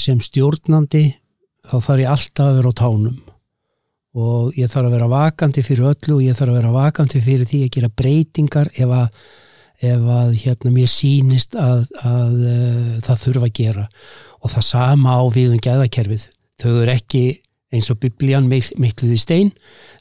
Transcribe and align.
sem 0.00 0.20
stjórnandi 0.22 1.06
þá 1.64 1.76
þarf 1.78 2.02
ég 2.02 2.10
alltaf 2.12 2.48
að 2.50 2.58
vera 2.58 2.72
á 2.74 2.80
tánum. 2.80 3.22
Og 4.14 4.58
ég 4.58 4.70
þarf 4.70 4.88
að 4.88 4.94
vera 4.94 5.10
vakandi 5.10 5.64
fyrir 5.66 5.88
öllu 5.90 6.18
og 6.18 6.22
ég 6.22 6.36
þarf 6.38 6.52
að 6.52 6.58
vera 6.60 6.74
vakandi 6.74 7.22
fyrir 7.24 7.48
því 7.50 7.62
að 7.64 7.72
gera 7.76 7.94
breytingar 8.02 8.70
ef 8.74 8.92
að, 8.94 9.24
ef 9.90 10.04
að 10.18 10.34
hérna, 10.44 10.74
mér 10.76 10.92
sínist 10.92 11.56
að, 11.58 11.88
að 12.06 12.36
uh, 12.44 12.92
það 13.06 13.24
þurfa 13.24 13.48
að 13.48 13.56
gera. 13.58 13.88
Og 14.44 14.54
það 14.54 14.68
sama 14.68 15.16
á 15.18 15.22
við 15.34 15.56
um 15.56 15.64
gæðakerfið. 15.66 16.28
Þau 16.62 16.70
eru 16.76 16.94
ekki 16.94 17.24
eins 17.74 17.90
og 17.90 18.00
biblían 18.02 18.46
mittluð 18.46 19.14
í 19.14 19.20
stein 19.20 19.52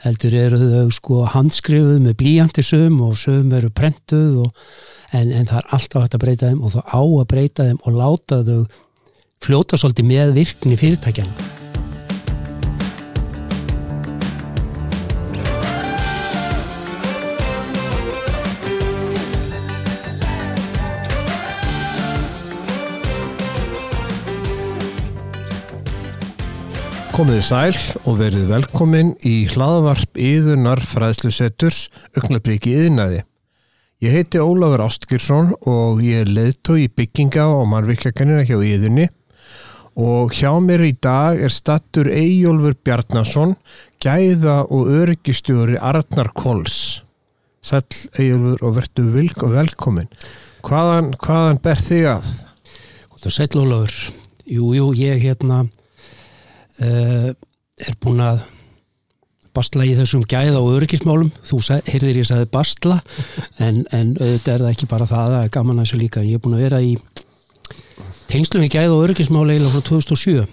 heldur 0.04 0.36
eru 0.38 0.60
þau 0.62 0.94
sko 0.94 1.21
handskrifuð 1.34 2.02
með 2.04 2.18
blíjanti 2.20 2.66
sögum 2.66 3.00
og 3.08 3.18
sögum 3.18 3.54
eru 3.58 3.71
prentuð 3.74 4.44
og, 4.46 4.52
en, 5.12 5.32
en 5.32 5.48
það 5.50 5.60
er 5.60 5.70
alltaf 5.78 6.05
hægt 6.05 6.18
að 6.18 6.24
breyta 6.26 6.52
þeim 6.52 6.62
og 6.62 6.76
þá 6.76 6.82
á 6.86 7.02
að 7.02 7.30
breyta 7.34 7.68
þeim 7.70 7.80
og 7.82 7.98
láta 7.98 8.42
þau 8.46 8.60
fljóta 9.44 9.80
svolítið 9.80 10.07
með 10.10 10.38
virkni 10.38 10.80
fyrirtækjana 10.80 11.52
Komiði 27.13 27.44
sæl 27.46 27.76
og 28.10 28.16
verið 28.23 28.48
velkomin 28.49 29.12
í 29.21 29.44
hlaðavarp 29.52 30.18
Íðunar 30.18 30.80
fræðslusetturs 30.82 31.84
Ögnabríki 32.18 32.71
Íðinæði. 32.73 33.20
Ég 34.02 34.16
heiti 34.18 34.41
Ólafur 34.41 34.82
Ástgjursson 34.88 35.52
og 35.70 36.02
ég 36.02 36.23
er 36.23 36.32
leðtó 36.34 36.73
í 36.73 36.88
bygginga 36.90 37.46
og 37.54 37.68
mannvirkjaganina 37.70 38.41
hjá 38.49 38.57
Íðunni 38.57 39.05
og 40.00 40.34
hjá 40.34 40.52
mér 40.64 40.86
í 40.88 40.94
dag 41.04 41.42
er 41.42 41.54
stattur 41.54 42.10
Eyjólfur 42.10 42.76
Bjarnason, 42.86 43.56
gæða 44.02 44.63
og 44.74 44.90
öryggistjóri 44.90 45.77
Arnar 45.77 46.32
Kols. 46.38 47.04
Sæl 47.63 47.85
Eyjólfur 48.20 48.66
og 48.66 48.80
verðu 48.80 49.05
vilk 49.13 49.46
og 49.46 49.54
velkomin. 49.54 50.10
Hvaðan, 50.63 51.13
hvaðan 51.22 51.62
ber 51.63 51.80
þig 51.84 52.10
að? 52.16 52.34
Sæl 53.24 53.54
Ólafur, 53.55 53.94
jú, 54.50 54.74
jú, 54.76 54.90
ég 55.00 55.22
hérna 55.24 55.63
uh, 55.63 57.30
er 57.32 57.96
búin 58.04 58.20
að 58.24 58.44
bastla 59.54 59.85
í 59.85 59.94
þessum 59.98 60.24
gæða 60.26 60.60
og 60.60 60.80
öryggismálum 60.80 61.30
þú 61.46 61.60
heyrðir 61.85 62.24
ég 62.24 62.26
að 62.26 62.32
það 62.32 62.46
er 62.46 62.52
bastla 62.55 63.00
en, 63.62 63.84
en 63.94 64.16
auðvitað 64.18 64.53
er 64.56 64.63
það 64.63 64.72
ekki 64.72 64.90
bara 64.90 65.09
það 65.09 65.35
það 65.35 65.44
er 65.44 65.52
gaman 65.53 65.80
að 65.80 65.85
þessu 65.85 66.00
líka, 66.02 66.24
ég 66.25 66.40
er 66.40 66.44
búin 66.44 66.57
að 66.57 66.66
vera 66.66 66.81
í 66.81 66.96
tengslum 68.31 68.66
í 68.66 68.72
gæða 68.72 68.96
og 68.96 69.07
öryggismáli 69.07 69.59
eða 69.59 69.72
frá 69.74 69.81
2007 69.90 70.44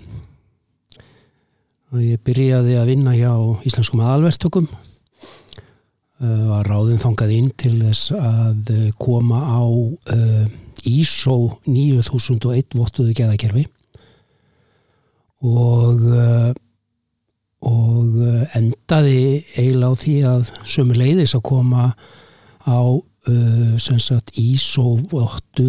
og 1.90 1.98
ég 2.04 2.22
byrjaði 2.22 2.76
að 2.78 2.90
vinna 2.92 3.16
hjá 3.16 3.32
Íslenskum 3.66 4.02
aðalvertökum 4.04 4.68
uh, 4.70 6.46
var 6.52 6.68
ráðin 6.70 7.02
þangað 7.02 7.34
inn 7.34 7.50
til 7.58 7.76
þess 7.80 8.12
að 8.14 8.72
koma 9.00 9.42
á 9.42 9.62
uh, 9.66 10.46
ISO 10.86 11.36
9001 11.66 12.78
vottuðu 12.78 13.12
gæðakerfi. 13.18 13.66
Og 15.44 16.04
og 17.60 18.14
endaði 18.56 19.42
eiginlega 19.58 19.92
á 19.92 20.00
því 20.00 20.14
að 20.30 20.52
sömu 20.64 20.96
leiðis 20.96 21.34
að 21.36 21.42
koma 21.50 21.90
á 22.64 22.80
uh, 22.80 23.74
sagt, 23.76 24.32
ISO 24.40 24.96
8 25.12 25.66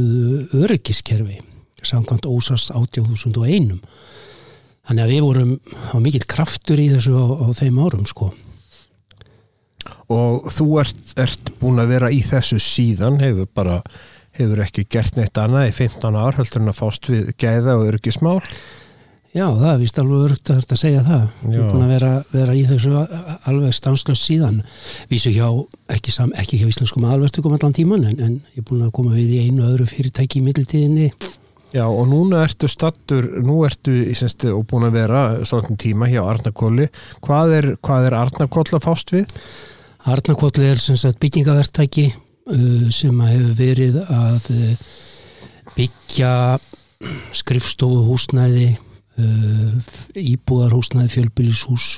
öryggiskerfi 0.62 1.42
samkvæmt 1.88 2.28
ósast 2.30 2.74
80.001 2.76 3.80
þannig 4.88 5.04
að 5.04 5.12
við 5.14 5.26
vorum 5.26 5.54
á 5.94 5.98
mikill 6.04 6.26
kraftur 6.30 6.82
í 6.82 6.90
þessu 6.94 7.16
á, 7.18 7.26
á 7.42 7.48
þeim 7.58 7.82
árum 7.82 8.08
sko 8.10 8.32
Og 10.12 10.52
þú 10.54 10.66
ert, 10.82 11.00
ert 11.18 11.54
búin 11.58 11.82
að 11.82 11.96
vera 11.96 12.12
í 12.14 12.20
þessu 12.22 12.60
síðan 12.62 13.18
hefur 13.22 13.48
bara 13.50 13.80
hefur 14.38 14.62
ekki 14.64 14.86
gert 14.92 15.18
neitt 15.18 15.40
annað 15.40 15.72
í 15.72 15.74
15 15.80 16.20
ár 16.20 16.38
heldur 16.38 16.62
en 16.62 16.72
að 16.72 16.78
fást 16.78 17.10
við 17.10 17.32
gæða 17.40 17.80
og 17.80 17.88
öryggismál 17.90 18.40
Já, 19.32 19.46
það 19.48 19.70
er 19.70 19.78
vist 19.80 20.00
alveg 20.02 20.24
örugt 20.26 20.50
að 20.52 20.74
segja 20.76 21.02
það. 21.08 21.22
Ég 21.48 21.62
er 21.62 21.68
búin 21.72 21.86
að 21.86 21.92
vera, 21.94 22.10
vera 22.34 22.56
í 22.60 22.64
þessu 22.68 22.90
alveg 23.48 23.76
stanslöst 23.78 24.28
síðan. 24.28 24.58
Vísu 25.08 25.32
hjá, 25.32 25.46
ekki, 25.96 26.12
sam, 26.12 26.34
ekki 26.36 26.60
hjá 26.60 26.66
íslenskum 26.68 27.06
alverðtökum 27.08 27.56
allan 27.56 27.76
tíman, 27.78 28.04
en, 28.10 28.18
en 28.20 28.34
ég 28.52 28.60
er 28.60 28.66
búin 28.68 28.84
að 28.84 28.92
koma 28.98 29.16
við 29.16 29.38
í 29.38 29.46
einu 29.46 29.64
öðru 29.70 29.88
fyrirtæki 29.88 30.42
í 30.42 30.44
middeltíðinni. 30.50 31.08
Já, 31.72 31.86
og 31.88 32.04
núna 32.12 32.44
ertu 32.46 32.68
stattur, 32.68 33.28
nú 33.46 33.62
ertu 33.64 33.94
í 34.12 34.16
senstu 34.18 34.52
og 34.58 34.66
búin 34.68 34.90
að 34.90 34.98
vera 35.00 35.22
svolítið 35.48 35.80
tíma 35.86 36.10
hjá 36.12 36.20
Arnarkóli. 36.26 36.90
Hvað 37.24 37.56
er, 37.58 37.70
er 37.80 38.18
Arnarkól 38.18 38.66
að 38.68 38.84
fást 38.84 39.14
við? 39.16 39.32
Arnarkól 40.12 40.52
er 40.60 40.82
sagt 40.82 41.22
byggingavertæki 41.24 42.10
uh, 42.12 42.88
sem 42.92 43.24
hefur 43.24 43.56
verið 43.56 44.02
að 44.04 44.52
uh, 44.52 44.86
byggja 45.78 46.32
skrifstofu 47.40 48.04
húsnæði 48.10 48.72
Uh, 49.20 49.76
íbúðarhúsnaði 50.16 51.10
fjölbylishús 51.12 51.98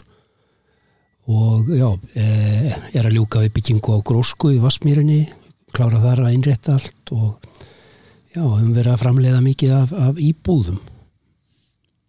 og 1.30 1.68
já, 1.70 1.86
eh, 2.18 2.74
er 2.98 3.06
að 3.06 3.20
ljúka 3.20 3.44
við 3.44 3.52
byggingu 3.54 3.94
á 3.96 4.00
grósku 4.02 4.50
í 4.56 4.58
Vasmýrinni 4.60 5.20
klára 5.72 6.02
þar 6.02 6.24
að 6.24 6.32
einrétta 6.34 6.74
allt 6.74 7.14
og 7.14 7.38
já, 8.34 8.42
hefum 8.42 8.74
verið 8.74 8.96
að 8.96 9.04
framleiða 9.04 9.44
mikið 9.46 9.78
af, 9.78 9.94
af 10.10 10.20
íbúðum. 10.22 10.82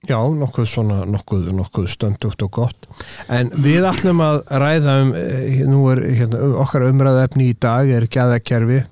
Já, 0.05 0.19
nokkuð 0.21 0.67
svona 0.69 0.99
nokkuð, 1.09 1.47
nokkuð 1.57 1.87
stöndugt 1.89 2.43
og 2.45 2.51
gott. 2.53 2.89
En 3.33 3.49
við 3.65 3.87
ætlum 3.89 4.21
að 4.21 4.43
ræða 4.53 4.97
um 5.01 5.13
eh, 5.17 5.63
nú 5.69 5.87
er 5.95 6.03
hérna, 6.05 6.43
okkar 6.61 6.85
umræðaefni 6.91 7.49
í 7.53 7.57
dag 7.57 7.89
er 7.89 8.05
gæðakerfi 8.13 8.83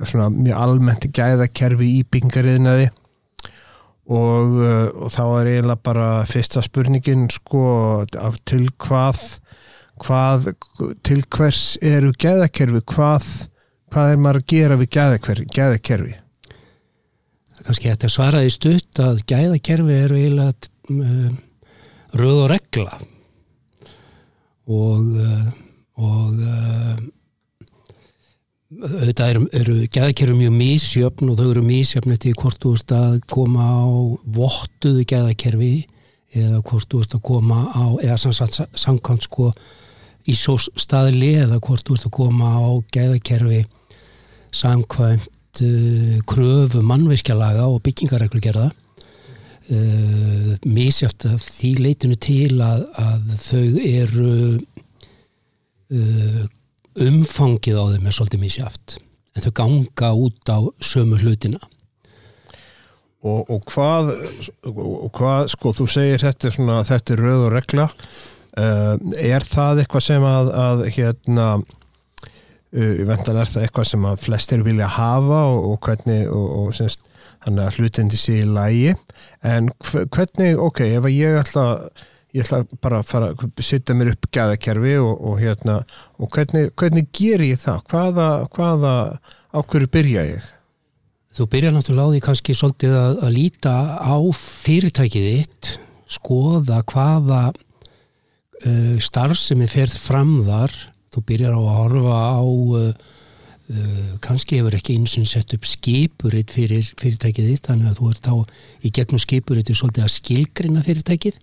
svona 0.00 0.30
mjög 0.32 0.62
almennt 0.62 1.08
gæðakerfi 1.16 1.90
í 1.98 2.04
byggingariðnaði. 2.08 2.88
Og, 4.06 4.52
uh, 4.62 4.88
og 5.02 5.10
þá 5.10 5.22
er 5.26 5.48
eiginlega 5.50 5.82
bara 5.82 6.08
fyrsta 6.30 6.60
spurningin 6.62 7.24
sko 7.34 7.64
til 8.46 8.68
hvað, 8.84 9.22
hvað 10.04 10.52
til 11.04 11.24
hvers 11.26 11.64
eru 11.82 12.12
gæðakerfi? 12.14 12.84
Hvað, 12.86 13.32
hvað 13.90 14.12
er 14.12 14.22
maður 14.22 14.44
að 14.44 14.54
gera 14.54 14.78
við 14.78 14.92
gæðakerfi 14.94 16.20
kannski 17.66 17.90
þetta 17.90 18.10
svaraði 18.12 18.54
stutt 18.54 19.02
að 19.02 19.22
gæðakerfi 19.28 20.00
eru 20.06 20.18
eiginlega 20.20 20.72
um, 20.94 21.36
röð 22.16 22.42
og 22.46 22.50
regla. 22.54 22.98
Og 24.66 25.14
uh, 25.14 25.46
og 25.96 26.40
uh, 26.44 26.96
auðvitað 28.76 29.30
eru, 29.30 29.44
eru 29.56 29.76
gæðakerfi 29.88 30.36
mjög 30.36 30.56
mísjöfn 30.58 31.30
og 31.32 31.38
þau 31.38 31.46
eru 31.48 31.62
mísjöfn 31.64 32.12
eftir 32.12 32.36
hvort 32.36 32.60
þú 32.60 32.74
ert 32.76 32.94
að 32.96 33.14
koma 33.32 33.68
á 33.80 33.88
vottuðu 34.36 35.06
gæðakerfi 35.08 35.74
eða 36.36 36.60
hvort 36.66 36.90
þú 36.90 37.00
ert 37.04 37.16
að 37.16 37.24
koma 37.30 37.60
á 37.72 37.84
eða 38.02 38.18
samkvæmt 38.76 39.28
sko 39.28 39.52
í 40.26 40.34
svo 40.36 40.58
staðli 40.58 41.32
eða 41.46 41.60
hvort 41.64 41.86
þú 41.86 41.96
ert 41.96 42.08
að 42.10 42.16
koma 42.18 42.52
á 42.52 42.66
gæðakerfi 42.92 43.62
samkvæmt 44.52 45.32
uh, 45.64 46.18
kröfu 46.28 46.82
mannverkjalaga 46.86 47.68
og 47.70 47.82
byggingareglugerða 47.86 48.68
uh, 48.70 50.52
mísjöfn 50.66 51.34
að 51.34 51.46
því 51.46 51.72
leitinu 51.84 52.18
til 52.20 52.60
að, 52.64 52.84
að 53.00 53.32
þau 53.44 53.64
eru 53.82 54.34
uh, 55.94 56.44
umfangið 57.06 57.80
á 57.80 57.84
þeim 57.94 58.06
er 58.08 58.16
svolítið 58.16 58.44
mísjáft 58.44 58.98
en 59.36 59.44
þau 59.44 59.52
ganga 59.60 60.12
út 60.16 60.48
á 60.48 60.58
sömu 60.80 61.18
hlutina. 61.20 61.60
Og, 63.26 63.50
og 63.50 63.64
hvað 63.68 64.12
og 64.70 65.10
hvað, 65.16 65.50
sko, 65.52 65.72
þú 65.76 65.86
segir 65.90 66.22
þetta 66.22 66.48
er 66.48 66.54
svona, 66.54 66.78
þetta 66.86 67.14
er 67.14 67.22
rauð 67.24 67.44
og 67.48 67.52
regla. 67.56 67.86
Uh, 68.56 68.94
er 69.20 69.44
það 69.44 69.82
eitthvað 69.82 70.04
sem 70.06 70.24
að, 70.24 70.52
að 70.56 70.84
hérna 70.94 71.48
vendan 72.76 73.40
er 73.40 73.48
það 73.48 73.66
eitthvað 73.66 73.88
sem 73.90 74.08
að 74.08 74.18
flestir 74.26 74.64
vilja 74.66 74.88
hafa 74.96 75.44
og, 75.52 75.70
og 75.70 75.78
hvernig 75.86 76.26
og, 76.28 76.48
og 76.60 76.74
semst, 76.76 77.06
þannig 77.46 77.64
að 77.64 77.78
hlutindi 77.80 78.20
sé 78.20 78.40
í 78.42 78.50
lægi 78.50 78.92
en 79.46 79.70
hvernig, 79.86 80.58
ok, 80.60 80.82
ef 80.98 81.08
ég 81.12 81.40
ætla 81.40 81.66
ég 82.36 82.44
ætla 82.44 82.64
bara 82.84 83.00
að 83.00 83.08
fara 83.08 83.30
að 83.32 83.64
setja 83.64 83.96
mér 83.96 84.12
upp 84.12 84.28
gæðakerfi 84.34 84.96
og, 85.00 85.14
og 85.14 85.40
hérna 85.40 85.78
og 86.20 86.30
hvernig, 86.34 86.68
hvernig 86.76 87.08
ger 87.16 87.44
ég 87.44 87.60
það? 87.62 87.82
Hvaða, 87.92 88.28
hvaða 88.52 88.94
ákveður 89.56 89.90
byrja 89.96 90.26
ég? 90.34 90.50
Þú 91.36 91.48
byrja 91.52 91.72
náttúrulega 91.72 92.08
á 92.08 92.12
því 92.14 92.22
kannski 92.24 92.56
svolítið 92.56 92.96
að, 92.96 93.14
að 93.26 93.36
líta 93.36 93.74
á 94.00 94.16
fyrirtækið 94.40 95.30
þitt 95.32 95.72
skoða 96.16 96.82
hvaða 96.86 97.40
uh, 97.52 98.96
starf 99.02 99.40
sem 99.40 99.64
er 99.64 99.72
ferð 99.72 99.96
fram 100.00 100.38
þar 100.46 100.76
þú 101.16 101.24
byrjar 101.30 101.56
á 101.56 101.60
að 101.60 101.76
horfa 101.80 102.16
á 102.36 102.44
uh, 102.44 102.88
uh, 103.72 104.08
kannski 104.24 104.60
hefur 104.60 104.76
ekki 104.76 104.98
eins 104.98 105.16
og 105.16 105.28
sett 105.30 105.54
upp 105.56 105.64
skipuritt 105.64 106.52
fyrir 106.52 106.84
fyrirtækið 107.00 107.52
þitt 107.52 107.70
þannig 107.70 107.90
að 107.90 108.00
þú 108.00 108.10
ert 108.12 108.28
á 108.28 108.36
í 108.84 108.92
gegnum 108.92 109.22
skipuritt 109.22 109.72
svolítið 109.72 110.04
að 110.04 110.16
skilgrina 110.16 110.84
fyrirtækið. 110.84 111.38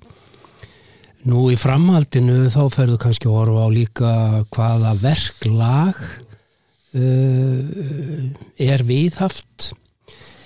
Nú 1.24 1.48
í 1.54 1.58
framhaldinu 1.58 2.52
þá 2.52 2.64
ferðu 2.74 3.00
kannski 3.00 3.30
að 3.30 3.40
orfa 3.46 3.66
á 3.66 3.70
líka 3.72 4.12
hvaða 4.54 4.92
verklag 5.02 6.02
uh, 6.94 7.60
er 8.62 8.84
viðhaft 8.86 9.72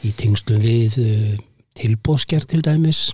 í 0.06 0.14
tengslum 0.16 0.62
við 0.64 1.00
uh, 1.04 1.34
tilbóðsker 1.82 2.46
til 2.48 2.62
dæmis. 2.66 3.10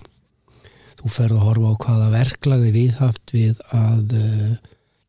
Þú 1.00 1.10
ferðu 1.12 1.40
að 1.40 1.48
horfa 1.48 1.72
á 1.72 1.80
hvaða 1.86 2.12
verklagi 2.14 2.70
viðhaft 2.76 3.34
við 3.34 3.58
að 3.74 4.14
uh, 4.20 4.54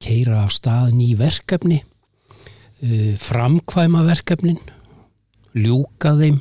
keira 0.05 0.43
af 0.45 0.53
stað 0.55 0.93
ný 0.97 1.11
verkefni 1.19 1.81
uh, 1.81 3.13
framkvæma 3.21 4.05
verkefnin 4.07 4.61
ljúka 5.55 6.15
þeim 6.19 6.39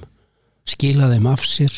skila 0.68 1.10
þeim 1.12 1.28
af 1.32 1.44
sér 1.48 1.74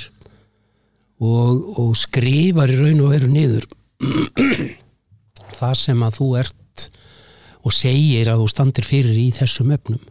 og, 1.22 1.78
og 1.80 1.94
skrifar 1.96 2.70
í 2.72 2.80
raun 2.82 3.06
og 3.06 3.14
veru 3.14 3.32
niður 3.32 3.66
það 5.58 5.74
sem 5.80 6.04
að 6.04 6.20
þú 6.20 6.30
ert 6.42 6.88
og 7.66 7.74
segir 7.74 8.30
að 8.30 8.44
þú 8.44 8.50
standir 8.52 8.86
fyrir 8.86 9.18
í 9.18 9.26
þessum 9.34 9.72
efnum. 9.74 10.02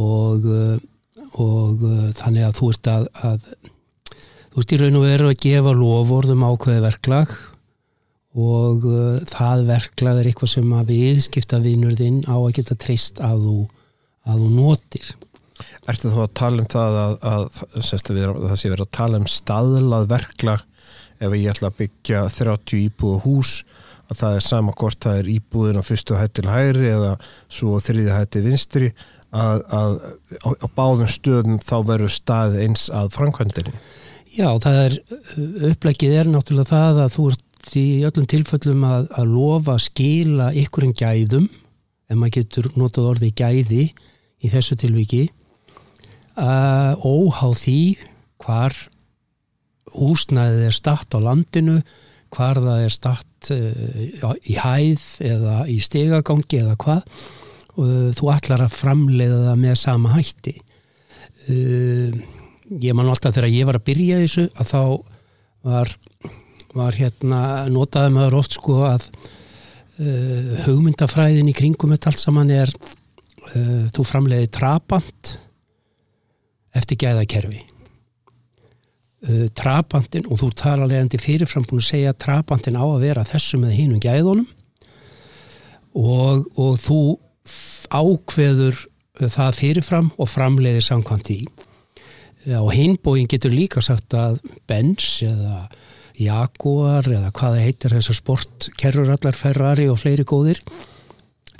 Og, 0.00 0.46
uh, 0.46 0.78
og 1.42 1.84
uh, 1.84 2.08
þannig 2.16 2.46
að 2.46 2.56
þú 2.60 2.70
ert 2.74 2.90
að, 2.90 3.08
að 3.28 3.46
þú 4.50 4.62
ert 4.62 4.74
í 4.74 4.80
raun 4.80 5.00
og 5.00 5.06
veru 5.06 5.30
að 5.30 5.40
gefa 5.44 5.74
lofórðum 5.76 6.46
ákveði 6.48 6.84
verklag 6.86 7.34
og 8.38 8.86
uh, 8.86 9.18
það 9.26 9.64
verklag 9.70 10.20
er 10.20 10.30
eitthvað 10.30 10.54
sem 10.54 10.72
að 10.76 10.92
viðskipta 10.94 11.58
vinnurðinn 11.64 12.22
á 12.30 12.36
að 12.38 12.54
geta 12.60 12.78
treyst 12.78 13.18
að 13.24 13.46
þú, 13.48 13.58
að 14.30 14.44
þú 14.44 14.50
notir 14.54 15.10
Ertu 15.90 16.08
þú 16.08 16.22
að 16.24 16.34
tala 16.38 16.62
um 16.62 16.68
það 16.70 16.98
að, 17.00 17.14
að, 17.20 17.46
að, 17.60 17.82
að 17.82 18.44
það 18.46 18.58
sé 18.62 18.70
verið 18.70 18.86
að 18.86 18.96
tala 18.96 19.20
um 19.20 19.28
staðlað 19.28 20.10
verklag 20.12 20.66
ef 21.20 21.36
ég 21.36 21.50
ætla 21.52 21.68
að 21.68 21.78
byggja 21.82 22.22
30 22.32 22.84
íbúða 22.86 23.22
hús 23.26 23.54
að 24.10 24.20
það 24.22 24.36
er 24.36 24.44
sama 24.46 24.74
hvort 24.78 25.04
það 25.04 25.20
er 25.20 25.30
íbúðin 25.34 25.80
á 25.80 25.84
fyrstu 25.86 26.18
hættil 26.18 26.48
hægri 26.50 26.90
eða 26.90 27.10
svo 27.52 27.78
þriði 27.82 28.14
hætti 28.14 28.42
vinstri 28.46 28.88
að, 29.30 29.62
að 29.70 29.98
á, 30.42 30.48
á 30.50 30.66
báðum 30.74 31.10
stöðum 31.10 31.60
þá 31.62 31.76
verður 31.86 32.14
stað 32.14 32.56
eins 32.64 32.88
að 32.94 33.12
framkvæmdini. 33.14 33.74
Já, 34.30 34.48
það 34.62 34.80
er 34.80 34.96
upplegið 35.70 36.16
er 36.18 36.30
náttúrulega 36.30 36.70
það 36.70 37.00
að 37.04 37.14
þú 37.16 37.28
ert 37.32 37.46
í 37.76 38.02
öllum 38.08 38.28
tilfellum 38.30 38.84
að, 38.86 39.10
að 39.16 39.34
lofa 39.34 39.76
að 39.76 39.84
skila 39.88 40.50
ykkurinn 40.58 40.96
gæðum 40.96 41.48
en 42.10 42.18
maður 42.18 42.40
getur 42.40 42.70
notað 42.78 43.10
orðið 43.14 43.34
gæði 43.38 43.84
í 44.40 44.50
þessu 44.50 44.76
tilviki 44.80 45.24
uh, 46.40 46.94
óháð 47.04 47.58
því 47.64 47.80
hvar 48.40 48.76
húsnæðið 49.94 50.64
er 50.68 50.76
statt 50.76 51.14
á 51.14 51.18
landinu 51.22 51.80
hvar 52.34 52.60
það 52.62 52.84
er 52.86 52.94
statt 52.94 53.52
uh, 53.54 54.34
í 54.46 54.56
hæð 54.58 55.06
eða 55.26 55.60
í 55.70 55.78
stegagangi 55.82 56.60
eða 56.62 56.76
hvað 56.80 57.00
uh, 57.04 58.10
þú 58.16 58.32
ætlar 58.34 58.66
að 58.66 58.76
framleiða 58.78 59.40
það 59.48 59.64
með 59.64 59.80
sama 59.80 60.14
hætti. 60.14 60.56
Uh, 61.50 62.20
ég 62.80 62.94
man 62.94 63.10
alltaf 63.10 63.34
þegar 63.34 63.50
ég 63.54 63.66
var 63.68 63.80
að 63.80 63.88
byrja 63.88 64.20
þessu 64.22 64.46
að 64.54 64.70
þá 64.70 64.82
var, 65.66 65.94
var 66.76 66.96
hérna 66.96 67.40
notaði 67.70 68.12
maður 68.14 68.38
oft 68.40 68.56
sko 68.58 68.80
að 68.88 69.06
uh, 69.10 70.66
hugmyndafræðin 70.66 71.50
í 71.50 71.56
kringum 71.56 71.94
þetta 71.94 72.12
allt 72.12 72.22
saman 72.22 72.52
er 72.54 72.72
uh, 72.74 73.88
þú 73.94 74.06
framleiði 74.06 74.50
trabant 74.54 75.34
eftir 76.76 77.00
gæðakerfi. 77.02 77.64
Uh, 79.26 79.48
trabandin 79.56 80.28
og 80.30 80.40
þú 80.40 80.52
tala 80.56 80.88
legandi 80.88 81.20
fyrirfram 81.20 81.66
búin 81.68 81.82
að 81.82 81.90
segja 81.90 82.14
að 82.14 82.20
trabandin 82.26 82.78
á 82.78 82.84
að 82.86 83.02
vera 83.04 83.26
þessu 83.28 83.60
með 83.60 83.76
hínum 83.78 84.02
gæðunum. 84.02 84.46
Og, 85.98 86.46
og 86.54 86.76
þú 86.78 87.00
ákveður 87.90 88.78
það 89.20 89.56
fyrirfram 89.58 90.12
og 90.22 90.28
framleiðir 90.30 90.86
samkvæmt 90.86 91.32
í 91.34 91.40
og 92.56 92.70
hinbóin 92.72 93.28
getur 93.28 93.52
líka 93.52 93.82
sagt 93.84 94.14
að 94.16 94.38
Benz 94.68 95.20
eða 95.26 95.66
Jaguar 96.20 97.08
eða 97.08 97.32
hvaða 97.32 97.64
heitir 97.64 97.96
þessar 97.96 98.18
sportkerrur 98.18 99.12
allar 99.14 99.38
Ferrari 99.38 99.88
og 99.90 100.00
fleiri 100.02 100.26
góðir 100.28 100.60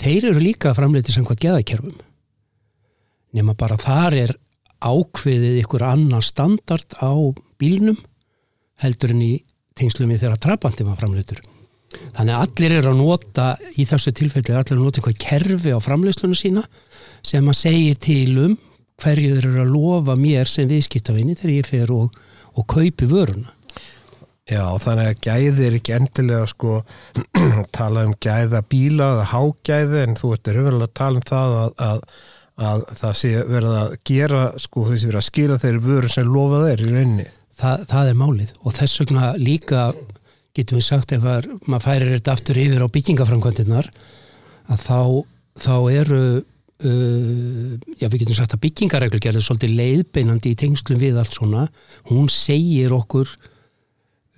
þeir 0.01 0.31
eru 0.33 0.45
líka 0.45 0.75
framleiðir 0.77 1.17
samkvæmt 1.17 1.45
geðakerfum 1.45 1.99
nema 3.37 3.55
bara 3.59 3.79
þar 3.81 4.17
er 4.25 4.35
ákveðið 4.81 5.61
ykkur 5.61 5.85
annar 5.85 6.25
standard 6.25 6.97
á 6.99 7.12
bílnum 7.61 7.99
heldur 8.81 9.15
en 9.15 9.25
í 9.25 9.33
tengslum 9.77 10.11
við 10.12 10.25
þeirra 10.25 10.41
trabandi 10.41 10.87
maður 10.87 11.03
framleitur. 11.05 11.43
Þannig 12.17 12.35
að 12.37 12.43
allir 12.45 12.75
eru 12.79 12.93
að 12.93 13.01
nota 13.01 13.47
í 13.75 13.85
þessu 13.89 14.13
tilfelli, 14.15 14.55
allir 14.55 14.73
eru 14.73 14.81
að 14.81 14.87
nota 14.87 15.01
eitthvað 15.01 15.23
kerfi 15.25 15.73
á 15.75 15.79
framleislunum 15.83 16.39
sína 16.39 16.65
sem 17.27 17.49
að 17.51 17.59
segja 17.61 18.01
til 18.06 18.35
um 18.47 18.59
hverju 19.01 19.37
þeir 19.37 19.49
eru 19.49 19.65
að 19.65 19.73
lofa 19.75 20.17
mér 20.21 20.51
sem 20.51 20.69
viðskiptavinni 20.71 21.37
þegar 21.39 21.55
ég 21.56 21.69
fer 21.69 21.93
og, 21.95 22.15
og 22.55 22.67
kaupi 22.71 23.09
vöruna. 23.11 23.53
Já, 24.50 24.64
þannig 24.82 25.08
að 25.12 25.23
gæði 25.23 25.67
er 25.69 25.79
ekki 25.79 25.94
endilega 25.94 26.50
sko 26.50 26.81
tala 27.79 28.05
um 28.08 28.17
gæða 28.19 28.64
bíla 28.67 29.14
eða 29.14 29.31
hágæði 29.31 30.05
en 30.05 30.19
þú 30.19 30.35
ert 30.35 30.50
raunverulega 30.50 30.91
að 30.91 30.99
tala 31.00 31.20
um 31.20 31.26
það 31.31 31.56
að, 31.61 31.73
að 31.87 32.05
að 32.61 32.85
það 32.99 33.17
sé 33.20 33.31
verið 33.49 33.76
að 33.79 33.93
gera 34.11 34.41
sko 34.61 34.87
þessi 34.91 35.08
verið 35.08 35.20
að 35.20 35.29
skila 35.29 35.58
þeirri 35.62 35.82
vöru 35.85 36.12
sem 36.12 36.29
lofa 36.29 36.62
þeir 36.67 36.82
í 36.82 36.88
rauninni. 36.91 37.26
Þa, 37.61 37.73
það 37.88 38.11
er 38.11 38.19
málið 38.20 38.55
og 38.61 38.76
þess 38.76 39.02
vegna 39.02 39.32
líka 39.41 39.85
getum 40.56 40.81
við 40.81 40.87
sagt 40.87 41.12
ef 41.14 41.26
að, 41.29 41.50
maður 41.67 41.87
færir 41.87 42.14
þetta 42.17 42.35
aftur 42.35 42.61
yfir 42.61 42.85
á 42.85 42.94
byggingaframkvæmtinnar 42.94 43.91
að 44.70 44.85
þá, 44.85 45.00
þá 45.61 45.75
eru 45.93 46.23
uh, 46.41 47.73
já 48.00 48.08
við 48.08 48.19
getum 48.25 48.38
sagt 48.38 48.56
að 48.56 48.64
byggingareglu 48.67 49.23
gerður 49.23 49.46
svolítið 49.46 49.76
leiðbeinandi 49.81 50.55
í 50.55 50.61
tengslum 50.64 51.00
við 51.00 51.20
allt 51.20 51.37
svona, 51.37 51.69
hún 52.11 52.29
segir 52.32 52.96
okkur 52.96 53.31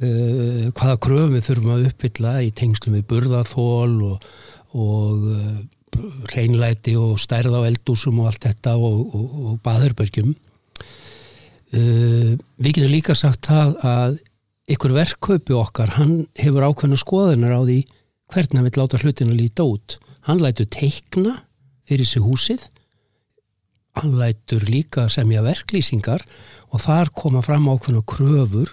uh, 0.02 0.70
hvaða 0.72 0.98
kröfum 1.06 1.36
við 1.36 1.46
þurfum 1.48 1.74
að 1.76 1.86
uppbylla 1.90 2.34
í 2.46 2.50
tengslum 2.58 2.98
við 2.98 3.06
burðathól 3.12 3.94
og, 4.10 4.26
og 4.74 5.28
uh, 5.32 5.56
reynlæti 6.32 6.96
og 6.96 7.20
stærð 7.20 7.58
á 7.58 7.68
eldúsum 7.68 8.20
og 8.22 8.32
allt 8.32 8.48
þetta 8.48 8.76
og, 8.80 9.00
og, 9.14 9.40
og 9.46 9.56
baðurbergjum 9.64 10.34
uh, 10.34 12.30
við 12.62 12.70
getum 12.70 12.94
líka 12.94 13.16
sagt 13.18 13.50
það 13.50 13.74
að 13.86 14.20
ykkur 14.72 14.94
verkkaupi 14.96 15.56
okkar 15.58 15.96
hann 15.98 16.22
hefur 16.38 16.68
ákveðna 16.68 16.98
skoðunar 17.00 17.58
á 17.58 17.60
því 17.64 17.80
hvernig 18.32 18.58
hann 18.58 18.68
vil 18.68 18.80
láta 18.80 19.00
hlutin 19.02 19.32
að 19.32 19.40
líta 19.42 19.66
út. 19.68 19.98
Hann 20.28 20.40
lætur 20.40 20.68
teikna 20.72 21.42
fyrir 21.88 22.08
sig 22.08 22.24
húsið. 22.24 22.68
Hann 23.98 24.14
lætur 24.16 24.64
líka 24.70 25.08
semja 25.12 25.42
verklýsingar 25.44 26.24
og 26.72 26.80
þar 26.84 27.12
koma 27.12 27.42
fram 27.44 27.68
ákveðna 27.68 28.04
kröfur 28.08 28.72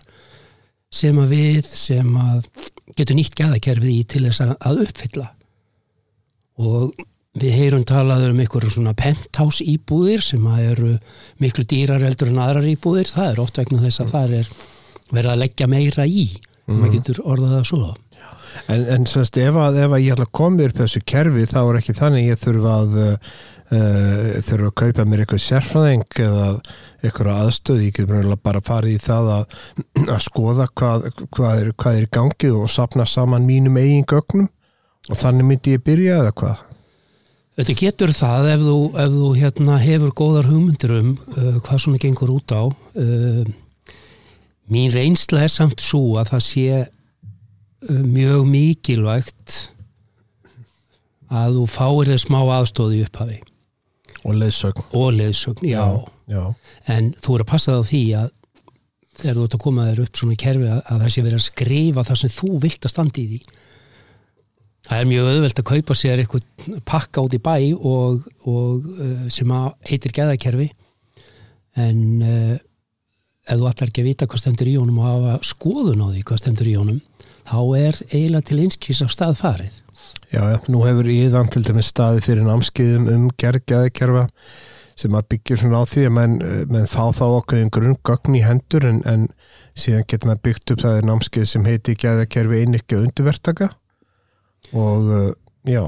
sem 0.89 1.19
að 1.21 1.35
við 1.35 1.69
sem 1.69 2.17
að 2.17 2.49
getur 2.97 3.17
nýtt 3.17 3.37
gæðakerfið 3.37 3.93
í 3.93 4.01
til 4.09 4.25
þess 4.25 4.43
að 4.57 4.83
uppfylla. 4.87 5.29
Og 6.59 6.97
við 7.39 7.55
heyrum 7.55 7.85
talaður 7.87 8.33
um 8.33 8.41
einhverju 8.43 8.73
svona 8.73 8.95
penthouse 8.97 9.63
íbúðir 9.63 10.23
sem 10.25 10.45
að 10.49 10.65
eru 10.73 10.91
miklu 11.39 11.63
dýrar 11.69 12.03
eldur 12.03 12.33
en 12.33 12.41
aðrar 12.43 12.67
íbúðir. 12.73 13.11
Það 13.13 13.31
er 13.31 13.41
oft 13.45 13.61
vegna 13.61 13.83
þess 13.85 14.03
að 14.03 14.13
það 14.15 14.37
er 14.39 14.53
verið 15.09 15.31
að 15.33 15.41
leggja 15.43 15.69
meira 15.69 16.05
í 16.09 16.25
mm. 16.33 16.75
maður 16.75 16.95
getur 16.97 17.21
orðað 17.25 17.55
það 17.57 17.67
svo 17.71 17.83
En, 18.69 18.83
en 18.95 19.07
semst 19.09 19.37
ef 19.41 19.57
að, 19.59 19.79
ef 19.85 19.95
að 19.95 20.03
ég 20.03 20.15
ætla 20.15 20.27
að 20.27 20.35
koma 20.39 20.67
upp 20.67 20.77
þessu 20.81 21.01
kerfi 21.07 21.47
þá 21.49 21.59
er 21.61 21.79
ekki 21.79 21.97
þannig 21.97 22.29
ég 22.29 22.41
þurfa 22.43 22.75
að 22.83 22.99
uh, 22.99 23.17
þurfa 23.69 24.69
að 24.69 24.77
kaupa 24.83 25.05
mér 25.05 25.23
eitthvað 25.23 25.43
sérfræðing 25.45 26.21
eða 26.25 26.47
eitthvað 27.03 27.31
aðstöð 27.35 27.83
ég 27.85 27.97
getur 27.99 28.31
bara 28.43 28.63
fara 28.65 28.89
í 28.89 28.97
það 29.01 29.33
að, 29.35 29.59
að 30.15 30.23
skoða 30.25 30.69
hvað, 30.73 31.09
hvað, 31.35 31.61
er, 31.61 31.73
hvað 31.79 31.99
er 31.99 32.07
í 32.07 32.13
gangi 32.19 32.53
og 32.55 32.71
sapna 32.71 33.05
saman 33.07 33.47
mínum 33.47 33.77
eigin 33.79 34.07
gögnum. 34.09 34.49
Og 35.09 35.17
þannig 35.17 35.47
myndi 35.47 35.73
ég 35.73 35.85
byrja 35.85 36.19
eða 36.21 36.33
hvað? 36.37 36.65
Þetta 37.59 37.75
getur 37.75 38.11
það 38.15 38.45
ef 38.53 38.61
þú, 38.63 38.75
ef 39.03 39.15
þú 39.15 39.29
hérna, 39.35 39.77
hefur 39.83 40.11
góðar 40.15 40.47
hugmyndir 40.47 40.93
um 40.95 41.09
uh, 41.35 41.57
hvað 41.65 41.81
svona 41.83 41.99
gengur 41.99 42.31
út 42.31 42.53
á. 42.55 42.63
Uh, 42.95 43.49
mín 44.69 44.93
reynsla 44.93 45.43
er 45.43 45.51
samt 45.51 45.81
svo 45.83 46.19
að 46.21 46.35
það 46.35 46.45
sé 46.45 46.83
mjög 47.87 48.47
mikilvægt 48.49 49.59
að 51.29 51.59
þú 51.59 51.67
fáir 51.69 52.11
þess 52.11 52.27
smá 52.27 52.39
aðstóði 52.41 53.03
upphafi. 53.05 53.39
Og 54.25 54.35
leðsögn. 54.35 54.89
Og 54.97 55.13
leðsögn, 55.15 55.69
já. 55.69 55.85
já. 56.27 56.43
En 56.91 57.13
þú 57.21 57.37
er 57.37 57.45
að 57.45 57.51
passa 57.53 57.71
það 57.71 57.79
á 57.79 57.89
því 57.89 58.03
að 58.19 58.29
þegar 59.19 59.37
þú 59.37 59.45
ert 59.45 59.55
að 59.55 59.63
koma 59.63 59.87
þér 59.89 60.03
upp 60.03 60.19
svona 60.19 60.35
í 60.35 60.39
kerfi 60.39 60.69
að, 60.69 60.79
að 60.83 61.01
það 61.03 61.13
sé 61.13 61.23
verið 61.25 61.39
að 61.39 61.47
skrifa 61.47 62.05
það 62.07 62.21
sem 62.21 62.35
þú 62.35 62.51
vilt 62.65 62.87
að 62.87 62.95
standi 62.95 63.23
í 63.23 63.31
því 63.33 63.41
Það 64.89 65.01
er 65.03 65.09
mjög 65.09 65.27
auðvelt 65.29 65.59
að 65.59 65.67
kaupa 65.69 65.95
sér 65.97 66.21
eitthvað 66.23 66.77
pakka 66.87 67.21
út 67.21 67.35
í 67.35 67.39
bæ 67.45 67.55
og, 67.75 68.23
og 68.49 68.87
uh, 68.89 69.25
sem 69.29 69.51
heitir 69.85 70.15
geðakerfi 70.15 70.69
en 71.77 71.99
uh, 72.25 72.55
ef 73.45 73.59
þú 73.59 73.67
ætlar 73.69 73.91
ekki 73.91 74.01
að 74.01 74.09
vita 74.09 74.29
hvað 74.29 74.41
stendur 74.41 74.71
í 74.71 74.77
honum 74.79 75.01
og 75.03 75.09
hafa 75.09 75.35
skoðun 75.45 76.01
á 76.01 76.07
því 76.09 76.23
hvað 76.25 76.41
stendur 76.41 76.71
í 76.71 76.77
honum 76.79 76.97
þá 77.49 77.59
er 77.79 78.01
eiginlega 78.11 78.47
til 78.49 78.59
einskís 78.63 79.01
á 79.01 79.07
stað 79.09 79.37
farið. 79.39 79.77
Já, 80.29 80.43
já, 80.45 80.57
nú 80.69 80.83
hefur 80.85 81.07
íðan 81.09 81.49
til 81.49 81.63
dæmis 81.65 81.89
staði 81.89 82.21
fyrir 82.21 82.45
námskiðum 82.45 83.07
um 83.09 83.23
gerð 83.39 83.65
geðakerfa 83.71 84.27
sem 84.99 85.15
að 85.15 85.27
byggja 85.33 85.57
svona 85.61 85.81
á 85.81 85.83
því 85.89 86.05
að 86.05 86.13
menn, 86.17 86.35
menn 86.69 86.89
fá 86.89 87.09
þá 87.15 87.25
okkur 87.39 87.61
einn 87.61 87.71
grunngögn 87.73 88.35
í 88.37 88.43
hendur 88.43 88.85
en, 88.85 88.99
en 89.07 89.27
síðan 89.79 90.05
getur 90.05 90.29
maður 90.29 90.43
byggt 90.49 90.73
upp 90.73 90.83
það 90.83 90.97
er 90.99 91.07
námskið 91.09 91.47
sem 91.49 91.67
heiti 91.67 91.95
geðakerfi 91.99 92.61
einnikki 92.61 92.99
undirvertaka 92.99 93.71
og 94.75 95.07
uh, 95.07 95.29
já. 95.65 95.81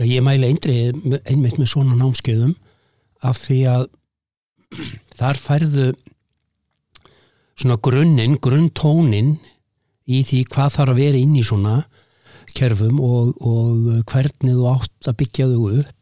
já 0.00 0.04
ég 0.08 0.24
mæli 0.24 0.50
einmitt 0.50 1.60
með 1.60 1.70
svona 1.74 1.98
námskeiðum 2.00 2.56
af 3.28 3.42
því 3.44 3.60
að 3.76 3.86
þar 5.20 5.42
færðu 5.44 5.88
svona 7.60 7.76
grunninn, 7.84 8.38
grunntónin 8.40 9.34
í 10.08 10.22
því 10.26 10.44
hvað 10.52 10.76
þarf 10.76 10.94
að 10.94 11.02
vera 11.02 11.20
inn 11.20 11.34
í 11.38 11.46
svona 11.46 11.80
kerfum 12.56 13.00
og, 13.04 13.34
og 13.46 14.04
hvernig 14.10 14.54
þú 14.56 14.68
átt 14.72 15.10
að 15.10 15.18
byggja 15.22 15.48
þau 15.50 15.72
upp. 15.80 15.96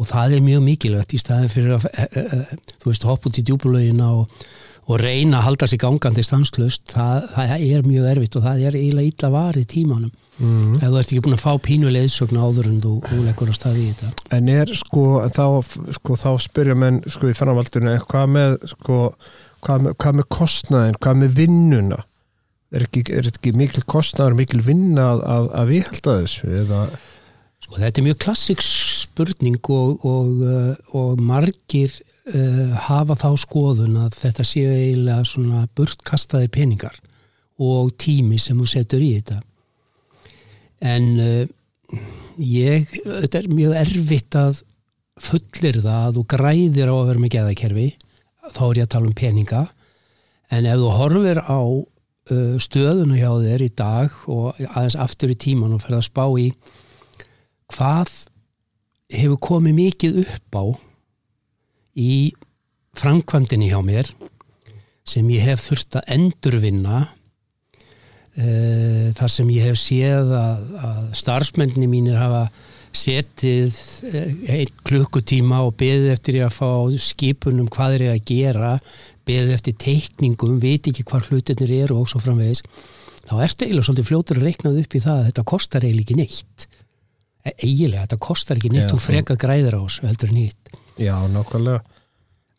Og 0.00 0.08
það 0.08 0.34
er 0.34 0.42
mjög 0.42 0.62
mikilvægt 0.66 1.12
í 1.14 1.20
staðin 1.20 1.52
fyrir 1.52 1.76
að 1.76 1.84
e, 1.92 2.06
e, 2.08 2.22
e, 2.22 2.76
þú 2.80 2.90
veist, 2.90 3.04
hoppa 3.06 3.28
út 3.28 3.38
í 3.38 3.44
djúbulögina 3.46 4.08
og, 4.16 4.46
og 4.88 4.98
reyna 4.98 5.38
að 5.38 5.46
halda 5.46 5.68
sig 5.70 5.82
gangandi 5.82 6.24
stanslust, 6.26 6.86
það, 6.90 7.28
það 7.36 7.66
er 7.68 7.86
mjög 7.86 8.08
erfitt 8.14 8.38
og 8.40 8.46
það 8.46 8.64
er 8.66 8.78
eiginlega 8.80 9.12
illa 9.12 9.32
varið 9.36 9.68
tímanum. 9.74 10.18
Mm. 10.42 10.78
ef 10.80 10.88
þú 10.88 10.96
ert 10.96 11.10
ekki 11.12 11.22
búin 11.22 11.36
að 11.36 11.42
fá 11.42 11.52
pínuleg 11.62 12.06
eðsögn 12.06 12.38
áður 12.40 12.68
en 12.70 12.78
þú, 12.82 12.92
leggur 13.20 13.50
á 13.52 13.54
staði 13.54 13.82
í 13.84 13.90
þetta. 13.92 14.28
En 14.34 14.48
er 14.50 14.72
sko, 14.80 15.04
þá, 15.28 15.44
sko, 15.98 16.16
þá 16.18 16.30
spyrja 16.40 16.76
menn 16.78 17.02
sko 17.04 17.28
í 17.30 17.36
framvaldinu, 17.36 17.92
hvað 18.08 18.32
með 18.32 18.56
sko, 18.72 18.96
hvað 19.62 19.84
með, 19.84 19.98
hvað 20.02 20.16
með 20.18 20.28
kostnaðin, 20.38 20.98
hvað 21.04 21.20
með 21.20 21.36
vinnuna 21.36 22.00
er 22.72 22.86
ekki, 22.86 23.04
er 23.12 23.28
ekki 23.28 23.52
mikil 23.56 23.84
kostnaður, 23.88 24.36
mikil 24.38 24.62
vinna 24.64 25.12
að, 25.14 25.24
að, 25.34 25.48
að 25.60 25.72
viðhalda 25.72 26.16
þessu 26.22 26.52
eða? 26.62 26.80
Sko 27.62 27.78
þetta 27.78 28.00
er 28.00 28.06
mjög 28.08 28.18
klassik 28.24 28.64
spurning 28.64 29.60
og, 29.70 30.06
og, 30.08 30.42
uh, 30.42 30.72
og 30.98 31.22
margir 31.22 31.94
uh, 32.32 32.74
hafa 32.88 33.16
þá 33.20 33.30
skoðun 33.44 34.00
að 34.02 34.18
þetta 34.18 34.46
séu 34.48 34.72
eiginlega 34.72 35.28
svona 35.28 35.66
burtkastaði 35.76 36.50
peningar 36.52 36.98
og 37.62 37.92
tími 38.00 38.40
sem 38.42 38.58
þú 38.58 38.68
setur 38.68 39.04
í 39.04 39.12
þetta. 39.20 39.40
En 40.82 41.08
uh, 41.22 41.44
ég, 42.40 42.88
þetta 43.04 43.42
er 43.42 43.52
mjög 43.52 43.78
erfitt 43.84 44.38
að 44.40 44.64
fullir 45.22 45.78
það 45.84 46.08
að 46.08 46.16
þú 46.16 46.26
græðir 46.32 46.90
á 46.90 46.94
að 46.96 47.08
vera 47.12 47.22
með 47.22 47.34
geðakerfi 47.36 47.88
þá 48.52 48.62
er 48.66 48.78
ég 48.80 48.86
að 48.86 48.92
tala 48.96 49.10
um 49.10 49.16
peninga. 49.16 49.62
En 50.52 50.66
ef 50.68 50.80
þú 50.80 50.92
horfir 50.98 51.40
á 51.46 51.60
uh, 52.30 52.58
stöðunu 52.62 53.18
hjá 53.18 53.30
þér 53.42 53.64
í 53.66 53.70
dag 53.78 54.18
og 54.30 54.60
aðeins 54.68 54.98
aftur 55.00 55.32
í 55.32 55.38
tíman 55.38 55.74
og 55.76 55.82
ferð 55.84 55.98
að 56.00 56.08
spá 56.08 56.24
í 56.38 56.48
hvað 57.72 58.12
hefur 59.12 59.40
komið 59.48 59.78
mikið 59.78 60.20
upp 60.26 60.58
á 60.58 60.64
í 61.98 62.12
framkvæmdini 62.96 63.72
hjá 63.72 63.80
mér 63.84 64.12
sem 65.08 65.26
ég 65.32 65.44
hef 65.48 65.66
þurft 65.66 65.98
að 65.98 66.14
endurvinna 66.14 67.08
Eh, 68.32 69.10
þar 69.12 69.28
sem 69.28 69.48
ég 69.52 69.66
hef 69.68 69.76
séð 69.76 70.30
að, 70.32 70.60
að 70.80 71.00
starfsmenninni 71.20 71.84
mínir 71.84 72.16
hafa 72.16 72.46
setið 72.96 73.76
eh, 74.08 74.30
einn 74.54 74.78
klukkutíma 74.88 75.58
og 75.66 75.74
beðið 75.76 76.14
eftir 76.14 76.38
að 76.46 76.54
fá 76.56 76.70
skipunum 76.96 77.68
hvað 77.72 77.98
er 77.98 78.04
ég 78.06 78.14
að 78.14 78.24
gera 78.30 78.70
beðið 79.28 79.54
eftir 79.56 79.78
teikningum, 79.86 80.58
veit 80.62 80.88
ekki 80.90 81.06
hvað 81.08 81.30
hlutinir 81.30 81.72
eru 81.82 82.00
og 82.02 82.10
svo 82.10 82.20
framvegis 82.22 82.64
þá 83.28 83.34
ertu 83.44 83.66
eiginlega 83.66 83.86
svolítið 83.88 84.08
fljótur 84.08 84.40
að 84.40 84.46
reiknað 84.48 84.78
upp 84.82 84.94
í 84.94 85.02
það 85.02 85.18
að 85.18 85.26
þetta 85.30 85.44
kostar 85.52 85.86
eiginlega 85.86 86.06
ekki 86.06 86.18
neitt. 86.18 86.66
E, 87.42 87.50
eiginlega, 87.54 88.06
þetta 88.06 88.20
kostar 88.26 88.58
ekki 88.58 88.72
neitt 88.72 88.90
þú 88.90 89.00
freka 89.02 89.36
græðir 89.40 89.78
á 89.78 89.82
þessu 89.82 90.08
heldur 90.08 90.34
nýtt 90.34 90.62
Já, 91.00 91.16
nákvæmlega. 91.28 91.82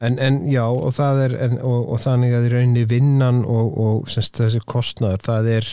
En, 0.04 0.18
en 0.20 0.40
já, 0.52 0.64
og 0.68 0.92
það 0.98 1.20
er, 1.24 1.36
en, 1.46 1.60
og, 1.64 1.92
og 1.94 2.00
þannig 2.04 2.34
að 2.36 2.48
í 2.48 2.54
rauninni 2.54 2.86
vinnan 2.90 3.44
og, 3.48 3.78
og 3.80 4.10
semst, 4.12 4.36
þessi 4.42 4.60
kostnæður, 4.68 5.22
það 5.24 5.50
er 5.54 5.70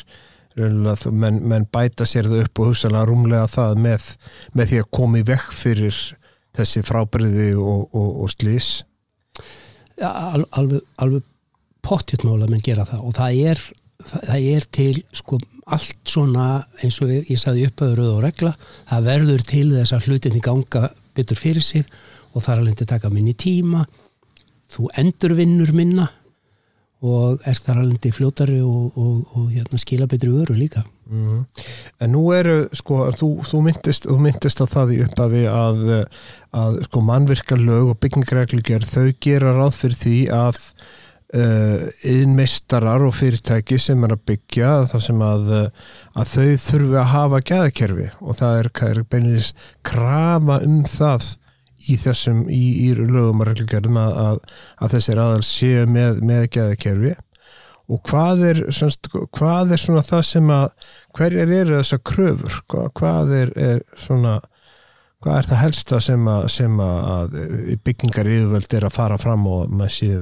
rauninni, 0.61 0.95
menn, 1.11 1.41
menn 1.51 1.67
bæta 1.73 2.07
sér 2.07 2.29
það 2.31 2.45
upp 2.45 2.63
og 2.63 2.71
hugsaðlega 2.71 3.09
rúmlega 3.11 3.49
það 3.51 3.83
með, 3.87 4.07
með 4.55 4.71
því 4.71 4.81
að 4.85 4.91
komi 5.01 5.25
vekk 5.27 5.57
fyrir 5.57 5.99
þessi 6.59 6.85
frábriði 6.87 7.51
og, 7.59 7.91
og 7.97 8.31
slís. 8.35 8.71
Alveg, 10.01 10.81
alveg 11.03 11.25
pottjutmála 11.85 12.49
menn 12.51 12.63
gera 12.65 12.87
það 12.89 13.07
og 13.09 13.17
það 13.17 13.41
er, 13.51 13.63
það, 14.01 14.23
það 14.31 14.47
er 14.55 14.69
til 14.79 14.95
sko 15.17 15.41
allt 15.71 15.99
svona 16.09 16.47
eins 16.83 16.99
og 17.05 17.13
ég 17.13 17.39
sagði 17.39 17.69
uppaður 17.69 18.05
og 18.07 18.23
regla, 18.25 18.55
það 18.91 19.11
verður 19.11 19.45
til 19.47 19.67
þess 19.75 19.95
að 19.95 20.09
hlutinni 20.09 20.43
ganga 20.45 20.89
byttur 21.17 21.39
fyrir 21.39 21.65
sig 21.65 21.85
og 22.33 22.43
það 22.43 22.53
er 22.55 22.63
alveg 22.63 22.83
að 22.85 22.93
taka 22.95 23.11
minni 23.13 23.35
tíma. 23.39 23.85
Þú 24.71 24.91
endurvinnur 25.03 25.73
minna 25.75 26.09
og 27.01 27.41
er 27.49 27.57
þar 27.57 27.81
alveg 27.81 28.13
fljótari 28.13 28.59
og, 28.61 28.97
og, 28.99 29.37
og 29.37 29.49
hérna, 29.55 29.81
skila 29.81 30.09
betri 30.11 30.29
vöru 30.33 30.57
líka 30.59 30.83
mm. 31.09 31.39
En 32.05 32.13
nú 32.13 32.27
eru 32.37 32.69
sko, 32.77 33.07
þú, 33.17 33.31
þú, 33.49 33.61
myndist, 33.65 34.09
þú 34.09 34.19
myndist 34.21 34.61
að 34.61 34.73
það 34.75 34.95
í 34.95 35.03
uppafi 35.07 35.45
að, 35.49 35.85
að 36.63 36.81
sko, 36.89 37.05
mannvirkarlög 37.09 37.95
og 37.95 38.01
byggingreglugjör 38.05 38.89
þau 38.89 39.07
gera 39.25 39.57
ráð 39.57 39.79
fyrir 39.79 40.01
því 40.03 40.19
að 40.37 40.61
yðnmeistarar 41.31 43.05
uh, 43.05 43.07
og 43.07 43.15
fyrirtæki 43.15 43.77
sem 43.79 44.01
er 44.03 44.17
að 44.17 44.25
byggja 44.33 44.71
þar 44.91 45.05
sem 45.05 45.21
að, 45.23 45.53
að 46.19 46.33
þau 46.33 46.49
þurfi 46.65 46.97
að 46.99 47.13
hafa 47.13 47.41
gæðakerfi 47.53 48.09
og 48.19 48.39
það 48.41 48.57
er, 48.59 48.71
er 48.89 49.03
beinleins 49.15 49.53
krafa 49.87 50.59
um 50.67 50.81
það 50.91 51.29
í 51.89 51.97
þessum, 52.01 52.45
í, 52.53 52.63
í 52.87 52.93
lögum 52.99 53.43
og 53.43 53.51
reglgjörðum 53.51 53.99
að, 54.01 54.21
að, 54.25 54.39
að 54.85 54.95
þessir 54.97 55.23
aðal 55.25 55.43
séu 55.47 55.89
með, 55.89 56.23
með 56.27 56.47
geðakerfi. 56.57 57.17
Og 57.91 58.03
hvað 58.07 58.45
er, 58.47 58.61
semst, 58.75 59.09
hvað 59.35 59.75
er 59.75 59.83
svona 59.83 60.05
það 60.07 60.23
sem 60.29 60.53
að 60.55 60.69
hverjar 61.19 61.55
eru 61.57 61.81
þessar 61.81 62.03
kröfur? 62.07 62.59
Hvað, 62.71 62.91
hvað 63.01 63.37
er, 63.41 63.53
er 63.59 63.85
svona 63.99 64.39
hvað 65.21 65.37
er 65.37 65.49
það 65.51 65.63
helsta 65.65 66.01
sem 66.01 66.29
að, 66.33 66.45
sem 66.55 66.83
að 66.85 67.39
byggingar 67.85 68.31
yfirvöld 68.31 68.77
er 68.79 68.87
að 68.89 68.97
fara 68.97 69.19
fram 69.21 69.47
og 69.51 69.73
maður 69.73 69.97
séu 69.97 70.21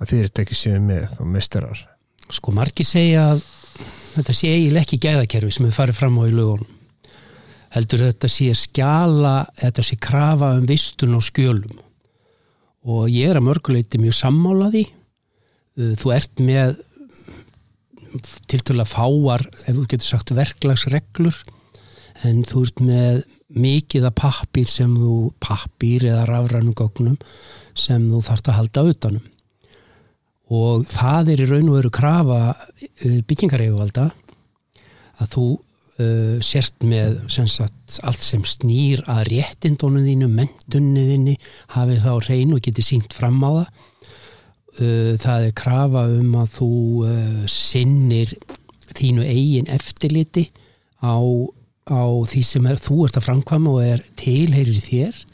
að 0.00 0.12
fyrirtæki 0.12 0.56
séu 0.56 0.80
með 0.80 1.18
og 1.20 1.28
misterar 1.28 1.82
Sko 2.30 2.54
margi 2.54 2.86
segja 2.86 3.26
að 3.34 3.42
þetta 4.14 4.36
sé 4.36 4.52
eiginlega 4.54 4.86
ekki 4.86 5.00
gæðakerfi 5.02 5.56
sem 5.56 5.66
við 5.68 5.76
farið 5.76 6.00
fram 6.00 6.16
á 6.16 6.24
í 6.24 6.32
lögunum 6.32 6.79
heldur 7.74 8.04
þetta 8.08 8.30
sé 8.30 8.50
skjala, 8.58 9.34
þetta 9.60 9.84
sé 9.86 9.98
krafa 10.02 10.54
um 10.58 10.66
vistun 10.68 11.16
og 11.18 11.24
skjölum. 11.26 11.80
Og 12.90 13.10
ég 13.12 13.30
er 13.30 13.38
að 13.38 13.46
mörguleiti 13.50 14.00
mjög 14.00 14.16
sammálaði 14.22 14.86
uh, 14.88 15.92
þú 16.00 16.14
ert 16.16 16.42
með 16.42 16.78
tiltöla 18.50 18.86
fáar 18.88 19.44
ef 19.68 19.74
þú 19.74 19.84
getur 19.86 20.08
sagt 20.08 20.32
verklagsreglur 20.34 21.36
en 22.26 22.42
þú 22.48 22.64
ert 22.66 22.82
með 22.82 23.20
mikið 23.50 24.06
að 24.08 24.16
pappir 24.18 24.70
sem 24.70 24.90
þú 24.98 25.30
pappir 25.42 26.06
eða 26.08 26.26
rafrænum 26.28 26.74
góknum 26.78 27.18
sem 27.78 28.08
þú 28.10 28.22
þarfst 28.26 28.50
að 28.50 28.58
halda 28.58 28.84
utanum 28.92 29.28
og 30.50 30.86
það 30.90 31.32
er 31.34 31.42
í 31.44 31.48
raun 31.50 31.70
og 31.70 31.78
veru 31.78 31.92
krafa 31.94 32.40
uh, 32.50 33.18
byggingareiguvalda 33.30 34.10
að 35.20 35.34
þú 35.34 35.46
uh, 36.00 36.38
sért 36.44 36.82
með 36.86 37.20
sagt, 37.30 37.98
allt 38.06 38.24
sem 38.24 38.42
snýr 38.48 39.02
að 39.10 39.28
réttindónu 39.34 40.02
þínu, 40.06 40.28
mentunni 40.32 41.04
þínu 41.08 41.36
hafið 41.76 42.06
þá 42.06 42.12
reyn 42.28 42.56
og 42.56 42.64
geti 42.64 42.84
sínt 42.86 43.16
fram 43.16 43.40
á 43.44 43.50
það. 43.60 43.68
Uh, 44.80 45.12
það 45.20 45.46
er 45.48 45.56
krafa 45.60 46.06
um 46.16 46.36
að 46.40 46.52
þú 46.56 46.72
uh, 47.04 47.44
sinnir 47.50 48.34
þínu 48.96 49.26
eigin 49.26 49.70
eftirliti 49.70 50.48
á, 51.02 51.18
á 51.90 52.04
því 52.30 52.42
sem 52.46 52.68
er, 52.70 52.80
þú 52.80 53.04
ert 53.06 53.20
að 53.20 53.26
framkvæma 53.28 53.74
og 53.74 53.86
er 53.86 54.04
tilheyrir 54.20 54.82
þér. 54.86 55.24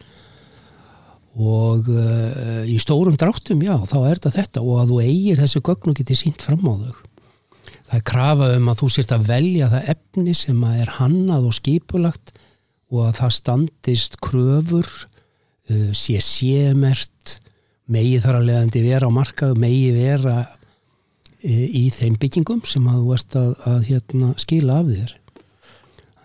Og 1.36 1.90
uh, 1.92 2.62
í 2.64 2.78
stórum 2.80 3.18
dráttum 3.20 3.60
já, 3.64 3.76
þá 3.84 3.98
er 4.06 4.16
þetta 4.16 4.38
þetta 4.38 4.64
og 4.64 4.80
að 4.80 4.94
þú 4.94 5.02
eigir 5.04 5.44
þessu 5.44 5.60
gögn 5.68 5.92
og 5.92 6.00
geti 6.00 6.16
sínt 6.16 6.44
fram 6.44 6.64
á 6.64 6.74
þau 6.80 7.05
það 7.86 7.98
er 7.98 8.06
krafa 8.10 8.50
um 8.56 8.70
að 8.70 8.80
þú 8.80 8.88
sért 8.92 9.14
að 9.14 9.26
velja 9.30 9.70
það 9.72 9.90
efni 9.94 10.34
sem 10.36 10.62
að 10.66 10.80
er 10.82 10.92
hannað 10.98 11.48
og 11.50 11.56
skipulagt 11.56 12.32
og 12.90 13.02
að 13.08 13.18
það 13.20 13.34
standist 13.36 14.18
kröfur 14.22 14.88
uh, 14.90 15.90
sé 15.94 16.18
sémert 16.24 17.36
megi 17.90 18.18
þar 18.22 18.40
að 18.40 18.48
leiðandi 18.50 18.82
vera 18.86 19.10
á 19.10 19.12
markað 19.14 19.60
megi 19.62 19.92
vera 19.94 20.40
uh, 20.46 20.66
í 21.46 21.86
þeim 21.94 22.18
byggingum 22.22 22.64
sem 22.66 22.90
að 22.90 22.98
þú 23.02 23.14
ert 23.18 23.38
að, 23.38 23.54
að 23.70 23.78
hérna, 23.90 24.32
skila 24.42 24.80
af 24.82 24.90
þér. 24.90 25.14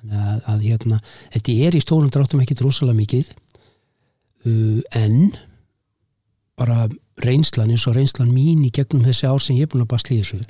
Þannig 0.01 0.25
að, 0.25 0.41
að 0.53 0.65
hérna, 0.65 0.99
þetta 1.37 1.57
er 1.67 1.77
í 1.77 1.85
stórum 1.85 2.11
dráttum 2.13 2.41
ekki 2.41 2.57
rosalega 2.61 3.01
mikið 3.03 3.31
uh, 4.49 4.81
en 4.97 5.31
bara 6.57 6.85
reynslan 7.21 7.69
eins 7.73 7.85
og 7.89 7.97
reynslan 7.97 8.33
mín 8.33 8.65
í 8.65 8.73
gegnum 8.73 9.05
þessi 9.05 9.29
ár 9.29 9.41
sem 9.41 9.57
ég 9.57 9.67
er 9.67 9.71
búin 9.71 9.85
að 9.85 9.93
basla 9.93 10.15
í 10.15 10.21
þessu 10.21 10.41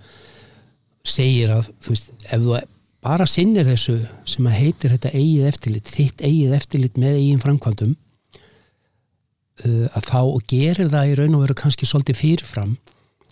segir 1.07 1.51
að 1.53 1.71
þú 1.81 1.95
veist, 1.95 2.11
ef 2.27 2.43
þú 2.43 2.61
bara 3.01 3.25
sinnir 3.29 3.65
þessu 3.65 3.97
sem 4.29 4.47
að 4.47 4.57
heitir 4.59 4.93
þetta 4.93 5.11
eigið 5.17 5.49
eftirlit, 5.49 5.89
þitt 5.89 6.21
eigið 6.21 6.55
eftirlit 6.57 6.99
með 7.01 7.17
eigin 7.17 7.41
framkvæmdum 7.41 7.95
uh, 9.65 9.87
að 9.97 10.09
þá 10.09 10.21
gerir 10.51 10.91
það 10.91 11.09
í 11.09 11.15
raun 11.19 11.37
og 11.37 11.45
veru 11.47 11.57
kannski 11.63 11.89
svolítið 11.89 12.19
fyrirfram 12.21 12.75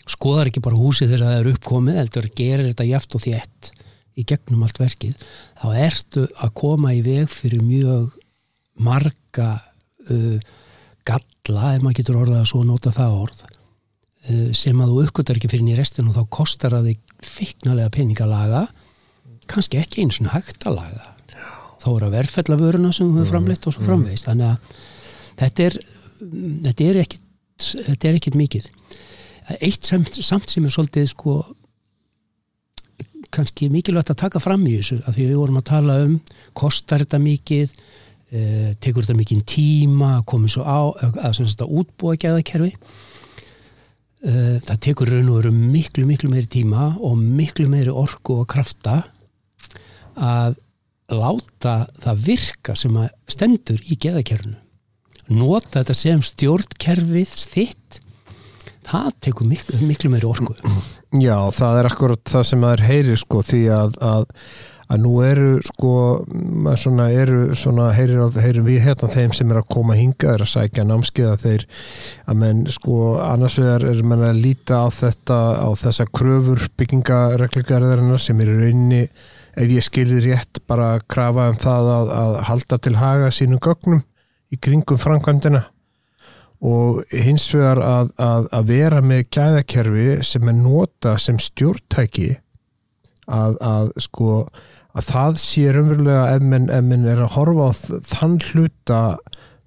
skoðar 0.10 0.50
ekki 0.50 0.64
bara 0.66 0.80
húsið 0.80 1.14
þegar 1.14 1.28
það 1.28 1.38
er 1.38 1.52
uppkomið 1.52 2.00
heldur 2.02 2.30
gerir 2.40 2.70
þetta 2.72 2.88
jæft 2.90 3.18
og 3.18 3.24
þétt 3.28 3.70
í 4.20 4.26
gegnum 4.28 4.66
allt 4.66 4.82
verkið 4.82 5.28
þá 5.62 5.68
ertu 5.86 6.26
að 6.42 6.56
koma 6.64 6.96
í 6.98 7.04
veg 7.06 7.30
fyrir 7.32 7.62
mjög 7.62 8.18
marga 8.82 9.52
uh, 10.10 10.40
galla, 11.06 11.76
ef 11.76 11.86
maður 11.86 12.00
getur 12.02 12.20
orðað 12.24 12.42
að 12.42 12.50
svo 12.52 12.64
nota 12.66 12.94
það 12.96 13.22
orð 13.22 13.46
uh, 13.46 14.50
sem 14.58 14.82
að 14.82 14.96
þú 14.96 15.06
uppgötar 15.06 15.38
ekki 15.38 15.54
fyrir 15.54 15.68
nýja 15.68 15.84
restin 15.84 16.10
og 16.10 16.18
þá 16.18 16.24
kostar 16.40 16.80
að 16.80 16.92
þig 16.92 17.06
fikknalega 17.26 17.92
peningalaga 17.94 18.66
kannski 19.50 19.80
ekki 19.82 20.06
eins 20.06 20.20
og 20.22 20.32
hægt 20.34 20.66
að 20.70 20.80
laga. 20.80 21.14
Þá 21.80 21.88
er 21.94 22.06
að 22.06 22.16
verðfella 22.18 22.60
vöruna 22.60 22.92
sem 22.94 23.08
við 23.08 23.22
höfum 23.22 23.32
framleitt 23.34 23.68
og 23.68 23.76
svo 23.76 23.86
framveist 23.88 24.28
þannig 24.28 24.52
að 24.52 24.84
þetta 25.40 25.66
er 25.66 25.80
þetta 26.66 26.90
er 26.90 27.00
ekkit, 27.04 27.24
þetta 27.88 28.10
er 28.10 28.20
ekkit 28.20 28.38
mikið. 28.40 28.68
Eitt 29.60 29.88
samt, 29.88 30.20
samt 30.22 30.52
sem 30.52 30.68
er 30.68 30.74
svolítið 30.74 31.08
sko 31.14 31.40
kannski 33.34 33.70
mikilvægt 33.72 34.12
að 34.14 34.22
taka 34.24 34.42
fram 34.42 34.66
í 34.68 34.76
þessu 34.80 35.00
af 35.06 35.16
því 35.16 35.30
við 35.30 35.40
vorum 35.40 35.60
að 35.60 35.68
tala 35.70 35.98
um 36.06 36.16
kostar 36.58 37.04
þetta 37.04 37.20
mikið 37.22 37.74
eh, 38.34 38.72
tekur 38.82 39.06
þetta 39.06 39.18
mikið 39.20 39.44
tíma 39.50 40.12
komið 40.30 40.56
svo 40.56 40.66
á 40.66 40.80
að, 40.90 41.20
að, 41.22 41.42
að 41.46 41.76
útbúa 41.82 42.18
gæðakerfi 42.22 42.74
það 44.20 44.80
tekur 44.84 45.14
raun 45.14 45.30
og 45.32 45.38
veru 45.40 45.52
miklu 45.56 46.04
miklu 46.08 46.30
meiri 46.32 46.50
tíma 46.52 46.90
og 47.00 47.20
miklu 47.20 47.70
meiri 47.72 47.94
orku 47.94 48.42
og 48.42 48.50
krafta 48.52 48.98
að 50.20 50.58
láta 51.10 51.76
það 52.04 52.26
virka 52.26 52.76
sem 52.78 52.98
að 53.00 53.10
stendur 53.32 53.80
í 53.88 53.98
geðakerfinu. 53.98 54.58
Nota 55.30 55.80
þetta 55.80 55.96
sem 55.98 56.22
stjórnkerfið 56.26 57.34
þitt 57.54 58.00
það 58.90 59.10
tekur 59.24 59.50
miklu, 59.50 59.80
miklu 59.86 60.12
meiri 60.12 60.30
orku. 60.30 60.56
Já, 61.22 61.38
það 61.54 61.80
er 61.80 61.90
akkurat 61.92 62.24
það 62.30 62.46
sem 62.50 62.62
maður 62.64 62.86
heyri 62.90 63.18
sko 63.20 63.44
því 63.46 63.62
að, 63.74 63.98
að, 64.04 64.28
að 64.90 65.02
nú 65.04 65.12
eru 65.22 65.50
sko 65.66 65.94
svona, 66.82 67.10
eru 67.14 67.56
svona 67.58 67.92
heyrir, 67.94 68.24
heyrir 68.42 68.66
við 68.66 68.80
hérna 68.88 69.10
þeim 69.14 69.34
sem 69.38 69.52
er 69.54 69.60
að 69.62 69.68
koma 69.76 69.98
hinga 69.98 70.34
er 70.34 70.44
að 70.44 70.52
sækja 70.56 70.86
námskiða 70.90 71.36
þeir 71.44 71.66
að 72.26 72.40
menn 72.42 72.64
sko 72.74 73.00
annars 73.22 73.60
vegar 73.62 73.86
er 73.92 74.02
mann 74.02 74.26
að 74.26 74.42
líta 74.42 74.82
á 74.82 74.88
þetta 74.90 75.40
á 75.62 75.70
þessa 75.78 76.08
kröfur 76.10 76.66
byggingareglugarðarinnar 76.82 78.24
sem 78.24 78.42
er 78.42 78.50
í 78.50 78.58
rauninni 78.64 79.04
ef 79.60 79.74
ég 79.76 79.86
skilir 79.86 80.26
rétt 80.26 80.62
bara 80.70 80.96
að 80.96 81.06
krafa 81.12 81.50
um 81.52 81.60
það 81.60 81.92
að, 81.94 82.14
að 82.22 82.40
halda 82.50 82.80
til 82.82 82.96
haga 82.98 83.32
sínum 83.34 83.62
gögnum 83.62 84.02
í 84.50 84.58
kringum 84.58 85.00
framkvæmdina. 85.02 85.68
Og 86.66 87.04
hins 87.14 87.46
vegar 87.54 87.80
að, 87.86 88.10
að, 88.20 88.50
að 88.58 88.72
vera 88.74 89.00
með 89.06 89.28
gæðakerfi 89.32 90.08
sem 90.28 90.50
er 90.52 90.58
nota 90.58 91.14
sem 91.22 91.38
stjórntæki 91.40 92.34
að, 93.30 93.56
að 93.64 93.94
sko 94.04 94.42
að 94.98 95.10
það 95.12 95.38
sé 95.44 95.66
raunverulega 95.74 96.24
ef 96.36 96.46
minn, 96.52 96.70
ef 96.74 96.86
minn 96.86 97.06
er 97.10 97.22
að 97.24 97.36
horfa 97.36 97.70
á 97.70 97.72
þann 98.10 98.40
hluta 98.50 99.02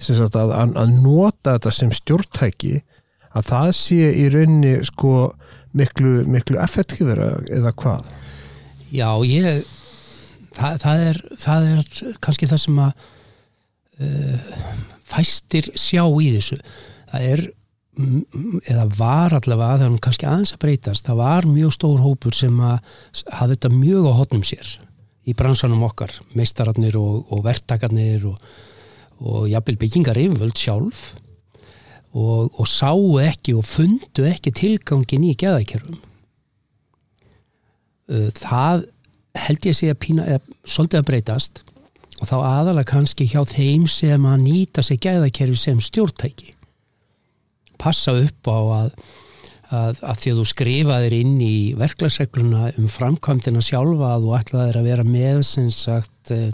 sagt, 0.03 0.37
að 0.37 0.97
nota 0.99 1.57
þetta 1.57 1.73
sem 1.75 1.93
stjórntæki 1.95 2.81
að 3.33 3.49
það 3.49 3.71
sé 3.79 4.11
í 4.19 4.27
rauninni 4.33 4.75
sko 4.87 5.15
miklu, 5.79 6.23
miklu 6.29 6.59
effektífera 6.61 7.31
eða 7.55 7.73
hvað? 7.79 8.11
Já, 8.93 9.09
ég 9.25 9.63
það, 10.57 10.79
það, 10.83 11.07
er, 11.09 11.23
það 11.41 11.69
er 11.71 12.15
kannski 12.25 12.51
það 12.51 12.63
sem 12.67 12.83
að 12.83 13.09
uh, 14.03 14.53
fæstir 15.13 15.71
sjá 15.79 16.05
í 16.05 16.33
þessu. 16.37 16.59
Það 17.13 17.29
er 17.31 17.49
eða 18.73 18.87
var 18.97 19.35
allavega 19.37 19.77
það 19.77 19.83
er 19.87 19.97
kannski 20.05 20.25
aðeins 20.29 20.55
að 20.55 20.63
breytast 20.65 21.09
það 21.09 21.19
var 21.19 21.47
mjög 21.49 21.75
stór 21.77 21.99
hópur 22.01 22.33
sem 22.33 22.55
að 22.65 22.79
hafði 23.37 23.57
þetta 23.59 23.71
mjög 23.75 24.07
á 24.09 24.13
hotnum 24.17 24.45
sér 24.49 24.71
í 25.29 25.35
bransanum 25.39 25.85
okkar, 25.87 26.15
meistararnir 26.39 26.97
og, 26.99 27.27
og 27.33 27.45
verktakarnir 27.47 28.25
og, 28.31 28.39
og 29.23 29.51
jafnvel 29.51 29.79
byggingar 29.83 30.19
yfirvöld 30.19 30.59
sjálf 30.59 31.13
og, 32.13 32.51
og 32.59 32.67
sáu 32.69 33.21
ekki 33.23 33.55
og 33.57 33.67
fundu 33.67 34.27
ekki 34.29 34.53
tilgangin 34.57 35.29
í 35.31 35.37
geðakerfum. 35.39 36.01
Það 38.37 38.89
held 39.39 39.67
ég 39.67 39.73
að 39.73 39.79
segja 39.79 39.99
pína, 39.99 40.25
eða, 40.29 40.57
svolítið 40.69 41.01
að 41.01 41.07
breytast 41.09 41.63
og 42.21 42.29
þá 42.29 42.35
aðalega 42.39 42.91
kannski 42.93 43.27
hjá 43.31 43.41
þeim 43.49 43.87
sem 43.91 44.27
að 44.29 44.43
nýta 44.45 44.85
sig 44.85 45.01
gæðakerfi 45.03 45.59
sem 45.59 45.81
stjórntæki. 45.83 46.53
Passa 47.81 48.15
upp 48.15 48.51
á 48.51 48.59
að, 48.83 48.91
að, 49.73 50.01
að 50.05 50.19
því 50.23 50.33
að 50.33 50.41
þú 50.41 50.47
skrifaðir 50.51 51.17
inn 51.17 51.37
í 51.45 51.57
verklagsregluna 51.81 52.73
um 52.81 52.89
framkvæmdina 52.93 53.63
sjálfa 53.65 54.15
að 54.17 54.27
þú 54.27 54.35
ætlaðir 54.39 54.81
að 54.81 54.89
vera 54.91 55.07
með 55.09 55.41
sem 55.49 55.71
sagt 55.75 56.35
eh, 56.35 56.51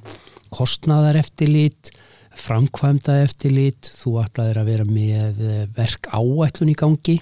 kostnaðar 0.54 1.18
eftirlit 1.20 1.92
framkvæmda 2.38 3.18
eftirlit 3.24 3.90
þú 3.98 4.20
ætlaðir 4.22 4.62
að 4.62 4.70
vera 4.70 4.86
með 4.88 5.42
eh, 5.42 5.66
verk 5.74 6.08
áætlun 6.14 6.72
í 6.72 6.78
gangi. 6.78 7.18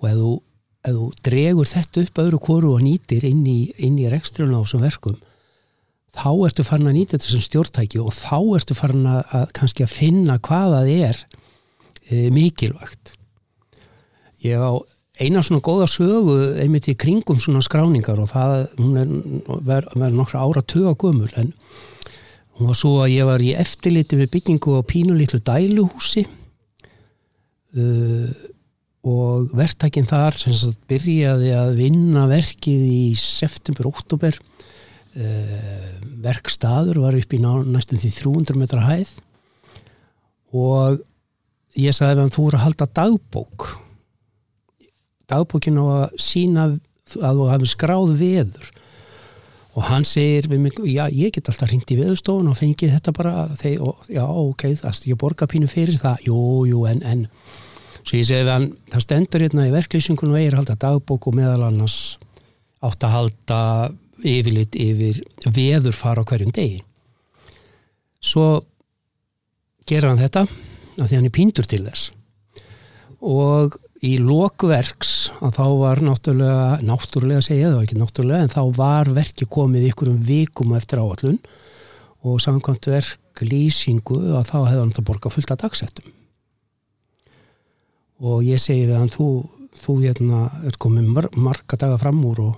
Og 0.00 0.08
ef 0.08 0.18
þú, 0.18 0.32
ef 0.88 0.96
þú 0.96 1.10
dregur 1.28 1.70
þetta 1.70 2.04
upp 2.06 2.24
öðru 2.24 2.42
kóru 2.48 2.74
og 2.74 2.82
nýtir 2.84 3.28
inn 3.28 3.44
í, 3.48 3.60
í 3.76 4.10
rekstruna 4.10 4.60
á 4.60 4.64
þessum 4.64 4.84
verkum 4.84 5.20
þá 6.14 6.30
ertu 6.46 6.64
farin 6.66 6.90
að 6.90 6.98
nýta 6.98 7.16
þetta 7.16 7.30
sem 7.32 7.44
stjórntæki 7.44 8.00
og 8.02 8.12
þá 8.14 8.38
ertu 8.58 8.76
farin 8.78 9.06
að, 9.10 9.20
að 9.34 9.46
kannski 9.58 9.84
að 9.84 9.94
finna 9.94 10.38
hvaða 10.38 10.82
það 10.84 10.90
er 11.08 11.22
e, 12.06 12.18
mikilvægt. 12.34 13.14
Ég 14.44 14.62
á 14.62 14.72
eina 15.20 15.42
svona 15.46 15.62
góða 15.62 15.86
sögu 15.90 16.36
einmitt 16.58 16.88
í 16.90 16.96
kringum 16.98 17.38
svona 17.42 17.62
skráningar 17.62 18.18
og 18.22 18.32
það, 18.32 18.54
hún 18.80 18.96
er 18.98 19.10
verið 19.62 20.16
nokkra 20.18 20.42
ára 20.42 20.62
tuga 20.66 20.94
gömul 20.98 21.30
en 21.38 21.52
hún 22.58 22.70
var 22.70 22.78
svo 22.78 22.96
að 23.04 23.14
ég 23.14 23.28
var 23.28 23.42
í 23.42 23.52
eftirliti 23.58 24.18
við 24.18 24.32
byggingu 24.34 24.78
á 24.78 24.82
pínulítlu 24.86 25.38
dæluhúsi 25.46 26.24
uh, 27.78 28.32
og 29.04 29.54
verktakinn 29.54 30.08
þar 30.08 30.38
sem 30.40 30.56
sagt 30.58 30.82
byrjaði 30.90 31.52
að 31.54 31.78
vinna 31.78 32.26
verkið 32.30 32.82
í 32.88 33.04
september-óttúber 33.20 34.40
uh, 34.40 35.88
verkstaður 36.26 37.04
var 37.06 37.18
upp 37.20 37.38
í 37.38 37.42
næstum 37.44 38.02
því 38.02 38.12
300 38.18 38.58
metra 38.58 38.82
hæð 38.88 39.14
og 40.54 40.98
ég 41.78 41.94
sagði 41.94 42.26
að 42.26 42.34
þú 42.34 42.50
eru 42.50 42.58
að 42.58 42.66
halda 42.66 42.92
dagbók 42.98 43.70
dagbókin 45.30 45.80
á 45.80 45.84
að 45.84 46.16
sína 46.20 46.66
að 47.20 47.40
þú 47.40 47.50
hafi 47.50 47.70
skráð 47.70 48.14
veður. 48.20 48.70
Og 49.74 49.88
hann 49.88 50.06
segir 50.06 50.46
mig, 50.52 50.76
já 50.86 51.08
ég 51.10 51.34
get 51.34 51.48
alltaf 51.50 51.70
ringt 51.72 51.90
í 51.90 51.98
veðustofun 51.98 52.52
og 52.52 52.58
fengið 52.60 52.94
þetta 52.94 53.14
bara 53.16 53.32
þeir, 53.58 53.80
og, 53.82 54.04
já 54.06 54.22
ok, 54.22 54.68
það 54.78 54.90
er 54.90 54.98
ekki 55.00 55.16
borgarpínu 55.18 55.70
fyrir 55.70 55.98
það. 55.98 56.28
Jú, 56.28 56.42
jú, 56.70 56.84
en, 56.86 57.02
en 57.02 57.24
svo 58.04 58.20
ég 58.20 58.28
segi 58.28 58.46
hann, 58.46 58.68
það 58.92 59.06
stendur 59.06 59.44
hérna 59.46 59.66
í 59.66 59.74
verklýsingun 59.74 60.30
og 60.30 60.38
eigir 60.38 60.54
að 60.54 60.62
halda 60.62 60.78
dagbók 60.86 61.26
og 61.26 61.38
meðal 61.40 61.66
annars 61.66 61.98
átt 62.84 63.06
að 63.06 63.16
halda 63.16 63.60
yfirleitt 64.22 64.76
yfir 64.78 65.22
veður 65.50 65.96
fara 65.96 66.22
á 66.22 66.28
hverjum 66.28 66.54
degi. 66.54 66.84
Svo 68.24 68.62
gera 69.88 70.12
hann 70.12 70.22
þetta 70.22 70.46
af 70.46 71.08
því 71.08 71.18
hann 71.18 71.28
er 71.28 71.34
píndur 71.34 71.66
til 71.68 71.82
þess. 71.88 72.12
Og 73.24 73.74
í 74.04 74.14
lokverks 74.20 75.12
að 75.44 75.58
þá 75.58 75.66
var 75.80 76.02
náttúrulega 76.04 76.80
náttúrulega 76.84 77.44
segja 77.46 77.70
það 77.72 77.84
ekki 77.84 78.00
náttúrulega 78.00 78.46
en 78.46 78.52
þá 78.52 78.62
var 78.76 79.10
verki 79.16 79.48
komið 79.50 79.88
ykkur 79.90 80.10
um 80.12 80.18
vikum 80.28 80.74
eftir 80.76 81.00
áallun 81.02 81.38
og 82.24 82.40
samkvæmt 82.42 82.90
verk 82.92 83.44
lýsingu 83.44 84.18
að 84.38 84.50
þá 84.50 84.58
hefði 84.68 84.82
hann 84.82 84.92
að 84.94 85.06
borga 85.08 85.32
fullt 85.32 85.54
að 85.54 85.62
dagsettum 85.64 86.12
og 88.24 88.44
ég 88.46 88.60
segi 88.62 88.86
við 88.88 88.98
hann 88.98 89.12
þú, 89.12 89.28
þú 89.82 89.96
hérna 90.02 90.44
er 90.66 90.78
komið 90.80 91.08
mar 91.16 91.30
marga 91.36 91.78
daga 91.80 91.98
fram 92.00 92.20
úr 92.24 92.44
og 92.44 92.54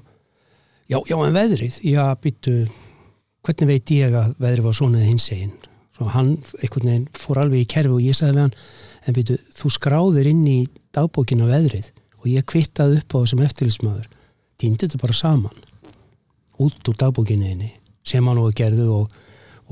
já, 0.91 1.01
já 1.09 1.17
en 1.17 1.37
veðrið? 1.37 1.81
Já 1.83 2.05
býtu, 2.23 2.59
hvernig 3.47 3.73
veit 3.73 3.95
ég 3.97 4.15
að 4.15 4.37
veðrið 4.43 4.69
var 4.69 4.79
svona 4.79 5.07
hins 5.07 5.31
eginn 5.35 5.57
svo 5.97 6.11
hann 6.13 6.37
einhvern 6.61 6.91
veginn 6.91 7.09
fór 7.17 7.41
alveg 7.41 7.65
í 7.65 7.71
kerfi 7.73 7.95
og 7.97 8.05
ég 8.05 8.19
sagði 8.19 8.37
við 8.37 8.45
hann 8.45 8.57
en 9.07 9.17
býtu, 9.17 9.39
þú 9.57 9.73
skráðir 9.73 10.31
inn 10.33 10.45
í 10.51 10.59
dagbókinu 10.97 11.49
veðrið 11.51 11.91
og 12.21 12.29
ég 12.33 12.47
kvittaði 12.49 13.01
upp 13.03 13.17
á 13.17 13.19
þessum 13.23 13.45
eftirlismöður 13.47 14.07
týndi 14.61 14.87
þetta 14.87 15.03
bara 15.03 15.17
saman 15.17 15.61
út 16.63 16.89
úr 16.91 16.97
dagbókinu 17.03 17.51
einni 17.51 17.71
sem 18.07 18.25
hann 18.27 18.41
og 18.41 18.55
gerðu 18.57 18.89
og, 19.03 19.21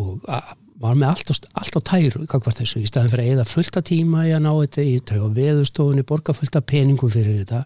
og 0.00 0.28
a- 0.28 0.56
var 0.84 0.98
með 0.98 1.08
allt 1.12 1.30
allt 1.54 1.76
á 1.78 1.80
tæru 1.86 2.24
þessu, 2.26 2.80
í 2.82 2.88
staðin 2.90 3.12
fyrir 3.12 3.24
að 3.24 3.34
eða 3.36 3.44
fullta 3.48 3.80
tíma 3.86 4.24
í 4.28 4.32
að 4.34 4.42
ná 4.44 4.50
þetta 4.52 4.82
í 4.84 4.96
þau 5.06 5.20
og 5.28 5.36
veðustofunni 5.38 6.04
borga 6.04 6.34
fullta 6.36 6.60
peningum 6.60 7.12
fyrir 7.14 7.38
þetta 7.44 7.60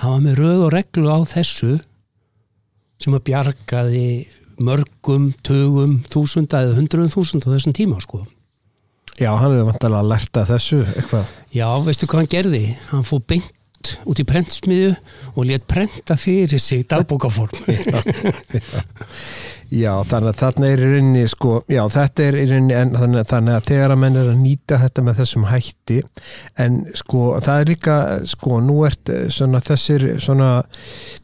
hann 0.00 0.14
var 0.14 0.22
með 0.24 0.38
röð 0.38 0.62
og 0.68 0.70
reglu 0.72 1.10
á 1.12 1.18
þessu 1.28 1.72
sem 3.02 3.16
að 3.18 3.24
bjargaði 3.26 4.06
mörgum, 4.62 5.32
tugum, 5.42 5.98
þúsunda 6.12 6.62
eða 6.62 6.76
hundruðum 6.78 7.10
þúsunda 7.10 7.50
á 7.50 7.54
þessum 7.56 7.74
tíma 7.74 7.98
sko. 8.04 8.22
Já, 9.20 9.32
hann 9.36 9.52
hefur 9.52 9.68
vantilega 9.72 10.20
að 10.42 10.52
þessu 10.54 10.78
eitthvað. 10.94 11.34
Já, 11.52 11.66
veistu 11.84 12.08
hvað 12.08 12.22
hann 12.22 12.32
gerði? 12.32 12.62
Hann 12.92 13.04
fór 13.06 13.20
beint 13.28 13.50
út 14.08 14.20
í 14.22 14.24
prentsmiðu 14.26 14.92
og 15.34 15.46
létt 15.48 15.66
prenta 15.70 16.16
fyrir 16.20 16.62
sig 16.62 16.86
dagbókaform. 16.90 17.50
Já, 19.72 20.02
þannig 20.04 20.34
að 20.34 20.36
þarna 20.36 20.68
er 20.68 20.80
í 20.82 20.88
rauninni 20.90 21.20
sko, 21.32 21.52
já, 21.70 21.80
þetta 21.94 22.24
er 22.26 22.36
í 22.36 22.42
rauninni 22.50 22.74
en, 22.76 22.90
þannig, 22.92 23.22
þannig 23.30 23.54
að 23.56 23.68
þegar 23.70 23.94
að 23.94 24.00
menn 24.02 24.18
er 24.20 24.26
að 24.28 24.42
nýta 24.42 24.78
þetta 24.82 25.04
með 25.06 25.22
þessum 25.22 25.46
hætti 25.48 25.96
en 26.60 26.76
sko, 27.00 27.22
það 27.40 27.62
er 27.62 27.70
líka 27.70 27.94
sko, 28.28 28.58
nú 28.66 28.76
ert 28.84 29.12
eh, 29.14 29.22
svona 29.32 29.62
þessir 29.64 30.04
svona, 30.20 30.50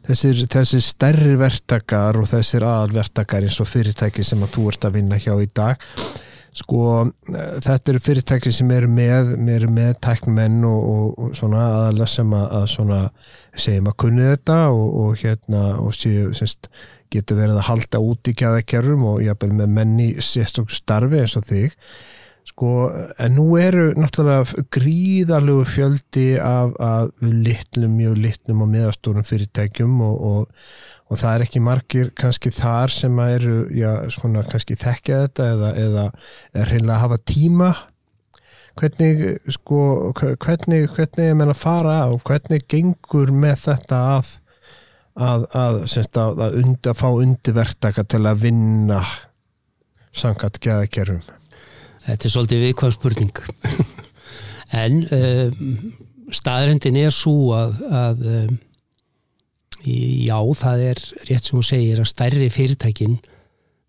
þessir, 0.07 0.41
þessir 0.49 0.81
stærri 0.87 1.35
vertakar 1.37 2.17
og 2.17 2.25
þessir 2.31 2.65
aðalvertakar 2.65 3.45
eins 3.45 3.59
og 3.61 3.69
fyrirtæki 3.69 4.25
sem 4.25 4.41
að 4.41 4.55
þú 4.57 4.65
ert 4.73 4.89
að 4.89 4.97
vinna 4.97 5.21
hjá 5.21 5.35
í 5.37 5.49
dag 5.53 5.85
sko, 6.57 6.83
eh, 7.33 7.57
þetta 7.63 7.93
eru 7.93 8.03
fyrirtæki 8.03 8.53
sem 8.53 8.71
eru 8.75 8.89
með, 8.91 9.33
eru 9.55 9.71
með 9.73 9.95
tæknumenn 10.05 10.61
og, 10.67 10.79
og, 10.93 11.09
og 11.17 11.35
svona 11.37 11.65
aðalega 11.65 12.13
sem 12.13 12.37
að, 12.37 12.45
að 12.59 12.69
svona 12.75 13.01
segjum 13.55 13.91
að 13.91 13.99
kunni 14.03 14.29
þetta 14.31 14.61
og, 14.75 14.87
og 15.03 15.19
hérna 15.23 15.65
og 15.81 15.93
séu 15.97 16.31
semst 16.37 16.71
getur 17.13 17.39
verið 17.39 17.57
að 17.57 17.67
halda 17.71 18.01
út 18.05 18.29
í 18.29 18.35
kjæðakerrum 18.37 19.05
og 19.13 19.21
jafnvel 19.25 19.51
með 19.61 19.75
menni 19.79 20.09
sérstokk 20.21 20.73
starfi 20.73 21.23
eins 21.23 21.35
og 21.39 21.47
þig. 21.49 21.75
Sko, 22.49 22.69
en 23.21 23.35
nú 23.37 23.45
eru 23.61 23.91
náttúrulega 23.99 24.63
gríðarlegu 24.73 25.65
fjöldi 25.69 26.29
af, 26.41 26.71
af 26.81 27.11
litlum, 27.21 27.93
mjög 27.97 28.15
litlum 28.23 28.63
og 28.65 28.71
meðastórum 28.73 29.27
fyrirtækjum 29.27 29.99
og, 30.05 30.47
og, 31.09 31.17
það 31.17 31.31
er 31.33 31.45
ekki 31.45 31.61
margir 31.65 32.11
kannski 32.17 32.51
þar 32.53 32.93
sem 32.93 33.21
eru, 33.25 33.55
já, 33.75 33.91
svona 34.13 34.45
kannski 34.47 34.77
þekkja 34.79 35.23
þetta 35.25 35.47
eða, 35.55 35.71
eða 35.85 36.03
er 36.53 36.73
hreinlega 36.73 36.97
að 36.97 37.05
hafa 37.05 37.21
tíma. 37.33 37.71
Hvernig, 38.79 39.23
sko, 39.51 39.79
hvernig 40.15 40.85
hvernig 40.93 41.25
er 41.25 41.33
menn 41.35 41.51
að 41.51 41.59
fara 41.59 41.97
og 42.13 42.21
hvernig 42.23 42.63
gengur 42.71 43.33
með 43.35 43.65
þetta 43.65 44.03
að 44.13 44.37
að, 45.19 45.45
að, 45.55 45.79
semst, 45.91 46.17
að, 46.19 46.43
að, 46.45 46.57
und, 46.61 46.89
fá 46.97 47.07
undirverktaka 47.09 48.05
til 48.09 48.21
að 48.29 48.45
vinna 48.45 49.01
samkvæmt 50.15 50.61
geðakerfum? 50.63 51.35
Þetta 52.05 52.27
er 52.27 52.33
svolítið 52.33 52.63
viðkvæm 52.67 52.95
spurning. 52.95 53.41
en 54.83 55.01
um, 55.15 55.75
staðrendin 56.35 56.99
er 57.03 57.13
svo 57.15 57.51
að, 57.57 57.79
að 57.89 58.25
um, 58.33 58.57
já, 59.85 60.37
það 60.61 60.85
er 60.91 61.01
rétt 61.29 61.47
sem 61.47 61.57
hún 61.57 61.67
segir 61.67 62.01
að 62.01 62.09
stærri 62.11 62.49
fyrirtækin 62.53 63.19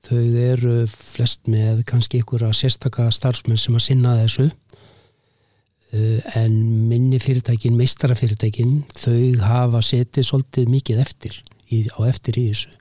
þau 0.07 0.21
eru 0.21 0.75
flest 0.91 1.49
með 1.51 1.85
kannski 1.89 2.23
ykkur 2.23 2.47
að 2.47 2.59
sérstaka 2.63 3.11
starfsmenn 3.13 3.61
sem 3.61 3.77
að 3.77 3.87
sinna 3.87 4.17
þessu. 4.23 4.49
Uh, 5.91 6.21
en 6.39 6.53
minni 6.87 7.19
fyrirtækin, 7.19 7.75
meistarafyrirtækin 7.79 8.85
þau 8.95 9.43
hafa 9.43 9.81
setið 9.83 10.29
svolítið 10.29 10.71
mikið 10.71 11.01
eftir 11.03 11.41
í, 11.67 11.89
á 11.91 12.01
eftir 12.07 12.39
í 12.39 12.47
þessu. 12.53 12.77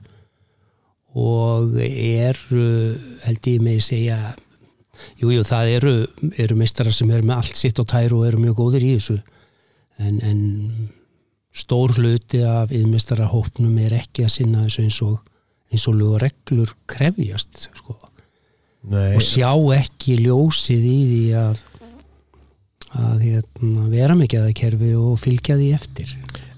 Og 1.18 1.74
er 1.82 2.38
held 3.26 3.50
ég 3.50 3.64
með 3.64 3.80
að 3.80 3.84
segja 3.88 4.20
Jújú, 5.20 5.38
jú, 5.38 5.44
það 5.48 5.70
eru, 5.74 5.92
eru 6.44 6.56
meistarar 6.60 6.92
sem 6.92 7.10
eru 7.12 7.24
með 7.24 7.38
allt 7.40 7.56
sitt 7.56 7.78
og 7.80 7.88
tæru 7.88 8.20
og 8.20 8.26
eru 8.28 8.40
mjög 8.42 8.58
góðir 8.58 8.84
í 8.84 8.90
þessu. 8.98 9.16
En, 10.00 10.18
en 10.24 10.40
stór 11.56 11.96
hluti 11.98 12.44
af 12.46 12.70
yðmestara 12.74 13.26
hópnum 13.32 13.78
er 13.82 13.96
ekki 13.98 14.24
að 14.26 14.34
sinna 14.36 14.66
þessu 14.66 14.86
eins 14.86 15.00
og 15.06 15.18
eins 15.70 15.86
og 15.86 15.98
lög 15.98 16.14
og 16.16 16.22
reglur 16.24 16.72
krefjast 16.90 17.68
sko. 17.78 17.96
Og 18.90 19.20
sjá 19.22 19.50
ekki 19.76 20.16
ljósið 20.24 20.86
í 20.88 20.98
því 21.10 21.24
að 21.38 21.66
að 22.90 23.20
hérna, 23.22 23.84
vera 23.86 24.16
með 24.18 24.32
geðakerfi 24.34 24.88
og 24.98 25.20
fylgja 25.22 25.54
því 25.60 25.68
eftir. 25.76 26.14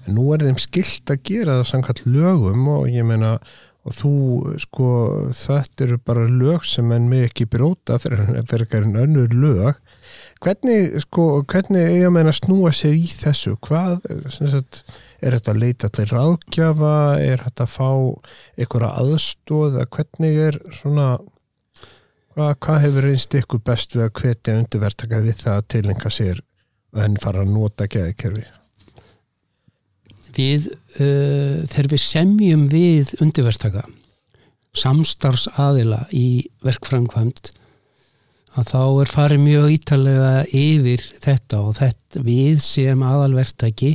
En 0.07 0.17
nú 0.17 0.31
er 0.33 0.45
þeim 0.47 0.57
skilt 0.61 1.11
að 1.13 1.21
gera 1.29 1.59
það 1.59 1.69
samkvæmt 1.69 2.01
lögum 2.09 2.69
og 2.73 2.87
ég 2.89 3.05
meina 3.05 3.35
og 3.83 3.95
þú, 3.97 4.13
sko, 4.63 4.89
þetta 5.35 5.85
eru 5.85 5.99
bara 6.07 6.23
lög 6.31 6.65
sem 6.67 6.91
enn 6.95 7.09
mig 7.11 7.27
ekki 7.27 7.45
bróta 7.51 7.99
fyrir, 8.01 8.31
fyrir 8.49 8.79
en 8.79 8.97
önnur 9.03 9.35
lög 9.35 9.79
hvernig, 10.43 11.01
sko, 11.05 11.27
hvernig 11.49 11.83
eiga 11.89 12.11
meina 12.13 12.33
að 12.33 12.39
snúa 12.41 12.71
sér 12.75 12.95
í 12.97 13.05
þessu? 13.09 13.55
Hvað, 13.63 14.07
sagt, 14.33 14.83
er 15.23 15.37
þetta 15.37 15.53
að 15.53 15.61
leita 15.63 15.89
til 15.93 16.07
ráðgjafa, 16.11 16.95
er 17.23 17.45
þetta 17.45 17.67
að 17.67 17.75
fá 17.75 17.91
einhverja 18.57 18.91
aðstóð 19.03 19.79
hvernig 19.93 20.41
er 20.49 20.59
svona 20.75 21.07
hvað, 22.33 22.51
hvað 22.65 22.81
hefur 22.87 23.09
einst 23.11 23.37
ykkur 23.39 23.63
best 23.65 23.95
við 23.95 24.07
að 24.07 24.13
hvetja 24.21 24.57
undirvertaka 24.59 25.21
við 25.23 25.39
það 25.43 25.61
að 25.61 25.69
tilenga 25.75 26.13
sér 26.13 26.43
en 27.03 27.17
fara 27.21 27.43
að 27.43 27.53
nota 27.53 27.87
geðkerfi 27.89 28.45
við, 30.33 30.69
uh, 30.97 31.61
þegar 31.69 31.91
við 31.93 32.05
semjum 32.05 32.67
við 32.71 33.13
undirverstaka 33.23 33.85
samstarfs 34.77 35.47
aðila 35.61 36.03
í 36.13 36.49
verkframkvæmt 36.65 37.53
að 38.53 38.69
þá 38.69 38.81
er 39.01 39.11
farið 39.11 39.43
mjög 39.47 39.69
ítalega 39.73 40.33
yfir 40.53 41.05
þetta 41.23 41.61
og 41.63 41.77
þetta 41.79 42.23
við 42.25 42.59
sem 42.61 43.05
aðalverktaki 43.05 43.93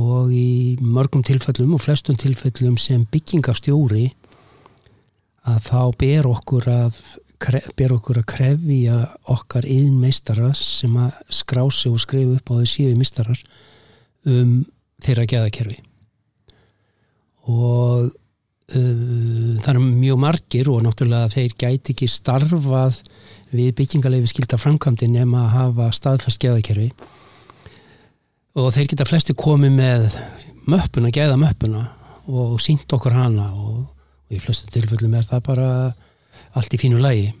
og 0.00 0.32
í 0.34 0.76
mörgum 0.82 1.22
tilfellum 1.26 1.76
og 1.76 1.84
flestum 1.84 2.16
tilfellum 2.18 2.78
sem 2.80 3.04
byggingastjóri 3.12 4.08
að 5.44 5.60
þá 5.68 5.80
ber 6.00 6.30
okkur 6.30 6.70
að 6.72 7.02
ber 7.76 7.92
okkur 7.98 8.22
að 8.22 8.28
krefja 8.30 8.98
okkar 9.28 9.66
yðin 9.68 9.98
meistara 10.00 10.52
sem 10.56 10.94
að 10.96 11.16
skrási 11.42 11.90
og 11.92 12.00
skrifa 12.00 12.38
upp 12.38 12.52
á 12.54 12.54
þau 12.56 12.70
síðu 12.70 12.96
meistarar 12.96 13.40
um 14.24 14.62
þeirra 15.04 15.26
geðakerfi 15.28 15.80
og 17.52 18.08
uh, 18.08 19.54
það 19.60 19.70
er 19.74 19.80
mjög 19.84 20.20
margir 20.24 20.70
og 20.72 20.80
náttúrulega 20.86 21.34
þeir 21.34 21.56
gæti 21.60 21.92
ekki 21.92 22.08
starfað 22.08 23.02
við 23.54 23.74
byggingarleifi 23.78 24.32
skilda 24.32 24.58
framkvæmdi 24.60 25.08
nema 25.12 25.44
að 25.44 25.54
hafa 25.54 25.90
staðfæst 25.94 26.42
geðakerfi 26.42 26.90
og 28.54 28.70
þeir 28.74 28.90
geta 28.92 29.06
flesti 29.08 29.34
komið 29.34 29.76
með 29.78 30.18
möppuna, 30.70 31.12
geða 31.14 31.38
möppuna 31.40 31.84
og 32.30 32.58
sínt 32.62 32.90
okkur 32.94 33.14
hana 33.14 33.50
og, 33.52 33.84
og 34.28 34.34
í 34.34 34.40
flestu 34.42 34.70
tilfellum 34.72 35.14
er 35.18 35.26
það 35.28 35.46
bara 35.50 35.70
allt 36.58 36.74
í 36.74 36.80
fínu 36.80 37.00
lægi 37.02 37.32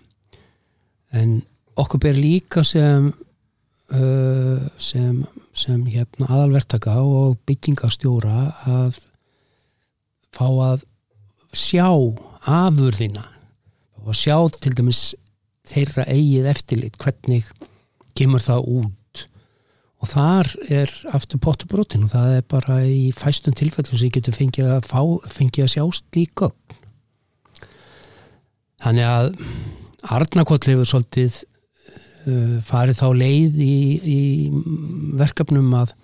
en 1.14 1.38
okkur 1.80 2.02
ber 2.02 2.18
líka 2.18 2.64
sem 2.66 3.10
uh, 3.10 4.62
sem, 4.78 5.22
sem 5.54 5.84
hérna 5.90 6.28
aðalvertaka 6.30 6.98
og 7.02 7.38
byggingastjóra 7.48 8.48
að 8.70 8.98
fá 10.34 10.46
að 10.46 10.86
sjá 11.54 11.88
afurðina 12.44 13.28
og 14.04 14.16
sjá 14.18 14.36
til 14.60 14.74
dæmis 14.76 15.14
þeirra 15.68 16.06
eigið 16.12 16.50
eftirlit 16.50 16.98
hvernig 17.00 17.48
kemur 18.18 18.42
það 18.44 18.68
út? 18.80 19.24
Og 20.04 20.10
þar 20.10 20.50
er 20.68 20.90
aftur 21.16 21.40
pottubrotin 21.40 22.04
og 22.04 22.12
það 22.12 22.36
er 22.38 22.46
bara 22.50 22.82
í 22.84 23.08
fæstum 23.16 23.56
tilfellum 23.56 23.96
sem 23.96 24.10
ég 24.10 24.18
getur 24.18 24.36
fengið 24.36 24.68
að, 24.76 24.88
fá, 24.90 25.00
fengið 25.32 25.64
að 25.64 25.74
sjá 25.76 25.84
slíka 26.00 26.50
þannig 28.84 29.08
að 29.08 29.30
Arnakoll 30.14 30.60
hefur 30.60 30.88
svolítið 30.88 31.36
uh, 32.28 32.56
farið 32.68 32.98
þá 33.00 33.06
leið 33.16 33.60
í, 33.64 33.76
í 34.04 34.20
verkefnum 35.20 35.70
að 35.80 35.94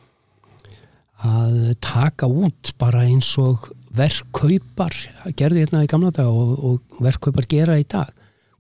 að 1.21 1.75
taka 1.85 2.25
út 2.33 2.73
bara 2.81 3.03
eins 3.05 3.29
og 3.37 3.67
verkkaupar 3.93 4.95
gerði 5.37 5.67
hérna 5.67 5.83
í 5.85 5.91
gamla 5.91 6.13
dag 6.17 6.31
og, 6.33 6.55
og 6.65 7.03
verkkaupar 7.05 7.45
gera 7.51 7.77
í 7.77 7.85
dag 7.85 8.09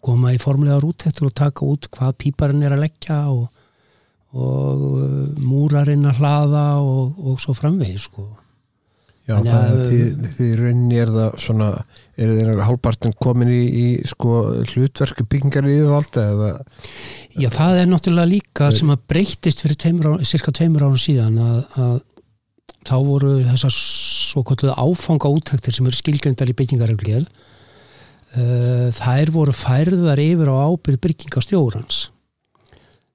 koma 0.04 0.34
í 0.34 0.40
formulega 0.40 0.80
rúttektur 0.82 1.28
og 1.30 1.34
taka 1.36 1.66
út 1.68 1.88
hvað 1.94 2.16
píparinn 2.22 2.64
er 2.66 2.74
að 2.76 2.84
leggja 2.86 3.18
og, 3.32 3.48
og 4.34 4.84
múrarinn 5.40 6.08
að 6.08 6.20
hlaða 6.22 6.66
og, 6.84 7.18
og 7.18 7.42
svo 7.42 7.56
framvegi 7.56 7.98
sko. 8.00 8.28
Já, 9.28 9.36
Þannig 9.36 9.52
að- 9.54 10.22
því, 10.34 10.46
rauninni 10.58 10.96
er 10.98 11.10
það 11.14 11.34
svona, 11.38 11.68
er 12.18 12.30
það 12.34 12.62
hálfpartin 12.66 13.12
komin 13.20 13.52
í, 13.52 13.60
í 13.62 13.86
sko 14.08 14.40
hlutverku 14.72 15.26
byggingar 15.28 15.68
í 15.70 15.76
yfirvalda 15.78 16.24
eða? 16.32 16.48
Já, 17.38 17.48
það 17.54 17.82
er 17.82 17.90
náttúrulega 17.92 18.32
líka 18.32 18.70
sem 18.74 18.90
að 18.90 19.04
breytist 19.12 19.62
fyrir 19.62 19.78
tveimur, 19.78 20.24
cirka 20.26 20.50
tveimur 20.56 20.88
árum 20.88 20.98
síðan 20.98 21.38
að, 21.38 21.60
að 21.78 21.94
þá 22.88 22.96
voru 23.06 23.36
þessar 23.52 23.76
svo 23.76 24.42
kvölduðu 24.48 24.74
áfanga 24.74 25.30
útæktir 25.30 25.76
sem 25.76 25.86
eru 25.86 26.00
skilgrendar 26.00 26.50
í 26.50 26.56
byggingarreglið 26.58 27.28
uh, 27.28 27.49
þær 28.30 29.32
voru 29.34 29.54
færðar 29.56 30.20
yfir 30.22 30.50
á 30.54 30.70
ábyrð 30.70 31.00
byggingastjórans 31.02 32.02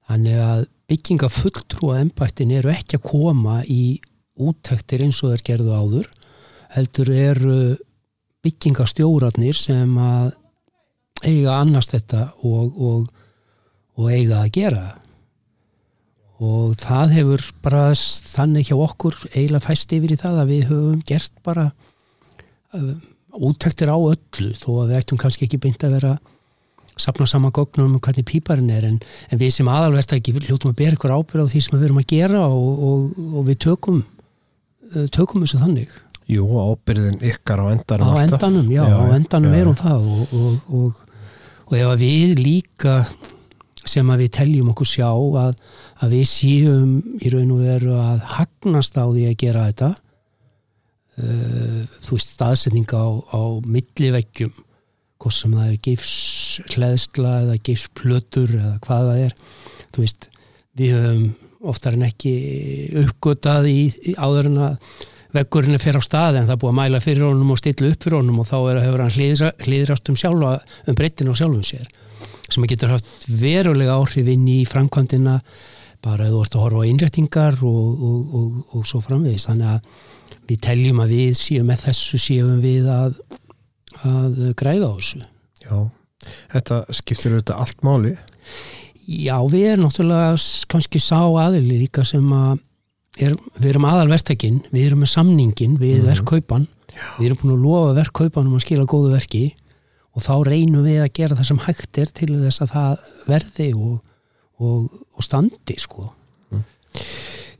þannig 0.06 0.42
að 0.44 0.66
byggingafulltrúa 0.90 2.02
embættin 2.02 2.52
eru 2.58 2.70
ekki 2.74 2.98
að 2.98 3.06
koma 3.08 3.62
í 3.64 3.98
úttektir 4.36 5.06
eins 5.06 5.22
og 5.24 5.32
þeir 5.32 5.46
gerðu 5.48 5.72
áður 5.72 6.10
heldur 6.76 7.10
eru 7.14 7.56
byggingastjórarnir 8.44 9.56
sem 9.58 9.96
að 9.98 10.34
eiga 11.24 11.56
annars 11.62 11.88
þetta 11.90 12.28
og, 12.44 12.76
og, 12.76 13.08
og 13.96 14.12
eiga 14.12 14.44
að 14.44 14.52
gera 14.58 14.84
og 16.44 16.76
það 16.76 17.16
hefur 17.16 17.44
bara 17.64 17.84
þannig 17.96 18.68
hjá 18.68 18.76
okkur 18.76 19.16
eiginlega 19.32 19.64
fæst 19.64 19.94
yfir 19.96 20.12
í 20.12 20.20
það 20.20 20.42
að 20.42 20.50
við 20.52 20.66
höfum 20.70 21.04
gert 21.08 21.32
bara 21.46 21.70
úttektir 23.36 23.90
á 23.92 23.96
öllu 23.98 24.50
þó 24.56 24.70
að 24.82 24.88
við 24.90 24.98
ættum 25.00 25.20
kannski 25.20 25.46
ekki 25.48 25.60
beint 25.62 25.84
að 25.86 25.96
vera 25.98 26.14
sapna 26.96 27.26
saman 27.28 27.52
gognum 27.52 27.96
um 27.98 28.00
hvernig 28.00 28.24
píparinn 28.24 28.70
er 28.72 28.86
en, 28.88 28.98
en 29.30 29.40
við 29.40 29.50
sem 29.58 29.68
aðalverst 29.68 30.14
ekki 30.16 30.32
hljóttum 30.38 30.72
að 30.72 30.78
bera 30.80 30.96
ykkur 30.96 31.12
ábyrð 31.12 31.44
á 31.44 31.50
því 31.52 31.60
sem 31.66 31.74
við 31.76 31.84
verum 31.84 32.00
að 32.00 32.06
gera 32.14 32.44
og, 32.48 32.84
og, 32.88 33.18
og 33.36 33.46
við 33.50 33.58
tökum 33.66 33.98
uh, 34.00 35.06
tökum 35.12 35.44
þessu 35.44 35.60
þannig 35.60 35.92
Jú, 36.26 36.42
ábyrðin 36.58 37.20
ykkar 37.22 37.60
á 37.62 37.66
endanum 37.70 38.08
á 38.08 38.16
alltaf. 38.16 38.40
endanum, 38.40 38.70
já, 38.72 38.82
Já, 38.88 38.96
á 38.98 39.04
endanum 39.14 39.52
já, 39.52 39.58
er 39.60 39.68
hún 39.68 39.76
það 39.78 40.08
og, 40.10 40.32
og, 40.34 40.72
og, 40.80 41.02
og 41.68 41.76
ef 41.78 41.92
við 42.00 42.32
líka 42.40 42.96
sem 43.86 44.08
að 44.10 44.24
við 44.24 44.32
teljum 44.40 44.72
okkur 44.72 44.88
sjá 44.90 45.10
að, 45.12 45.52
að 46.02 46.16
við 46.16 46.24
séum 46.32 46.96
í 47.20 47.30
raun 47.30 47.52
og 47.54 47.60
veru 47.62 47.92
að 48.00 48.24
hagnast 48.40 48.98
á 48.98 49.04
því 49.06 49.28
að 49.28 49.36
gera 49.44 49.68
þetta 49.68 49.92
uh, 51.22 51.82
þú 52.06 52.18
veist 52.18 52.36
staðsetning 52.36 52.94
á, 52.94 53.06
á 53.32 53.40
milliveggjum 53.66 54.54
hvort 55.16 55.36
sem 55.36 55.56
það 55.56 55.72
er 55.72 55.82
gifs 55.86 56.14
hleðsla 56.74 57.34
eða 57.42 57.58
gifs 57.64 57.88
plötur 57.96 58.52
eða 58.52 58.76
hvað 58.84 59.10
það 59.10 59.20
er. 59.24 59.36
Þú 59.94 60.04
veist, 60.04 60.30
við 60.76 60.96
höfum 60.96 61.26
oftar 61.66 61.96
en 61.96 62.06
ekki 62.06 62.32
uppgötað 63.02 63.68
í, 63.70 63.78
í 64.12 64.16
áður 64.20 64.50
en 64.50 64.58
að 64.68 64.96
veggurinn 65.36 65.76
er 65.76 65.82
fyrir 65.82 66.00
á 66.00 66.04
staði 66.04 66.40
en 66.40 66.48
það 66.48 66.54
er 66.54 66.60
búið 66.62 66.72
að 66.72 66.78
mæla 66.80 67.02
fyrir 67.04 67.26
honum 67.26 67.52
og 67.52 67.60
stilla 67.60 67.92
upp 67.92 68.04
fyrir 68.04 68.18
honum 68.20 68.42
og 68.42 68.48
þá 68.48 68.56
er 68.58 68.78
að 68.78 68.84
hefur 68.86 69.02
hann 69.04 69.14
hlýðra, 69.16 69.52
hlýðrast 69.66 70.10
um 70.12 70.18
sjálfa 70.20 70.52
um 70.86 70.98
breytin 70.98 71.32
og 71.32 71.38
sjálfum 71.40 71.64
sér 71.66 71.88
sem 72.46 72.62
að 72.62 72.72
getur 72.72 72.92
haft 72.94 73.26
verulega 73.26 73.96
áhrif 73.98 74.28
inn 74.30 74.46
í 74.48 74.60
framkvæmdina 74.68 75.40
bara 76.04 76.28
ef 76.28 76.34
þú 76.34 76.42
ert 76.44 76.56
að 76.56 76.64
horfa 76.64 76.84
á 76.86 76.88
innrættingar 76.90 77.58
og, 77.66 78.04
og, 78.08 78.36
og, 78.38 78.60
og 78.78 78.86
svo 78.86 79.02
framvegist 79.02 79.50
þannig 79.50 79.72
að 79.74 80.04
við 80.48 80.60
teljum 80.66 81.00
að 81.04 81.12
við 81.16 81.32
séum 81.40 81.66
með 81.70 81.84
þessu 81.88 82.18
séum 82.22 82.60
við 82.62 82.86
að, 82.92 83.18
að 84.06 84.38
græða 84.58 84.90
á 84.90 84.94
þessu 84.98 85.20
Já, 85.66 85.78
þetta 86.54 86.80
skiptir 86.94 87.32
auðvitað 87.34 87.60
allt 87.64 87.80
máli. 87.86 88.12
Já, 89.06 89.36
við 89.50 89.64
erum 89.72 89.86
náttúrulega 89.88 90.36
kannski 90.70 91.00
sá 91.02 91.18
aðili 91.22 91.80
líka 91.84 92.04
sem 92.06 92.26
að 92.34 92.58
er, 93.22 93.34
við 93.58 93.68
erum 93.72 93.86
aðalvertakinn, 93.88 94.60
við 94.70 94.86
erum 94.90 95.02
með 95.02 95.10
samningin 95.14 95.76
við 95.80 96.00
Mhm. 96.02 96.06
verkkaupan, 96.12 96.66
við 97.18 97.26
erum 97.30 97.40
búin 97.42 97.54
að 97.56 97.64
lofa 97.66 97.94
verkkaupanum 98.00 98.56
að 98.58 98.64
skila 98.66 98.86
góðu 98.90 99.12
verki 99.14 99.44
og 100.16 100.22
þá 100.22 100.32
reynum 100.48 100.84
við 100.86 101.02
að 101.04 101.12
gera 101.18 101.36
það 101.36 101.48
sem 101.50 101.58
hægt 101.66 101.98
er 101.98 102.06
til 102.14 102.28
þess 102.44 102.62
að 102.64 102.70
það 102.76 102.98
verði 103.26 103.68
og, 103.74 103.96
og, 104.60 104.90
og 105.16 105.22
standi 105.26 105.76
sko. 105.82 106.10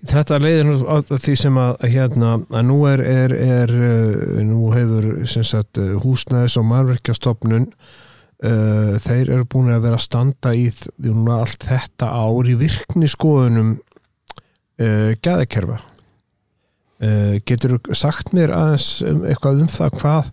Þetta 0.06 0.38
leiðir 0.42 0.66
nú 0.68 0.74
á 0.86 0.96
því 1.10 1.34
sem 1.40 1.56
að, 1.60 1.72
að 1.82 1.94
hérna, 1.96 2.32
að 2.54 2.66
nú 2.68 2.76
er, 2.90 3.02
er, 3.02 3.32
er 3.46 3.72
uh, 3.74 4.42
nú 4.46 4.68
hefur 4.74 5.08
sagt 5.26 5.80
uh, 5.82 5.94
húsnæðis 6.04 6.56
og 6.60 6.68
mannverkjastofnun 6.70 7.66
uh, 7.72 8.94
þeir 9.02 9.32
eru 9.38 9.48
búin 9.50 9.72
að 9.74 9.84
vera 9.88 9.98
að 9.98 10.04
standa 10.06 10.54
í 10.56 10.68
núna 11.08 11.40
allt 11.42 11.66
þetta 11.66 12.12
ár 12.12 12.48
í 12.52 12.56
virkni 12.60 13.08
skoðunum 13.10 13.74
uh, 13.80 15.12
gæðakerfa 15.24 15.78
uh, 15.80 17.36
getur 17.48 17.78
sagt 17.96 18.32
mér 18.36 18.54
aðeins 18.56 18.88
um, 19.06 19.22
eitthvað 19.28 19.64
um 19.64 19.70
það 19.72 19.96
hvað, 20.00 20.30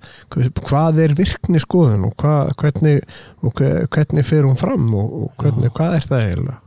hvað 0.64 1.02
er 1.08 1.16
virkni 1.18 1.62
skoðun 1.64 2.10
og 2.10 2.18
hvað, 2.22 2.54
hvernig, 2.62 3.00
og 3.42 3.56
hve- 3.60 3.88
hvernig 3.96 4.28
fer 4.28 4.48
hún 4.48 4.60
fram 4.60 4.92
og, 4.94 5.16
og 5.24 5.34
hvernig, 5.44 5.72
hvað 5.76 5.98
er 6.02 6.12
það 6.12 6.28
eiginlega? 6.28 6.60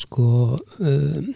sko 0.00 0.26
um, 0.80 1.30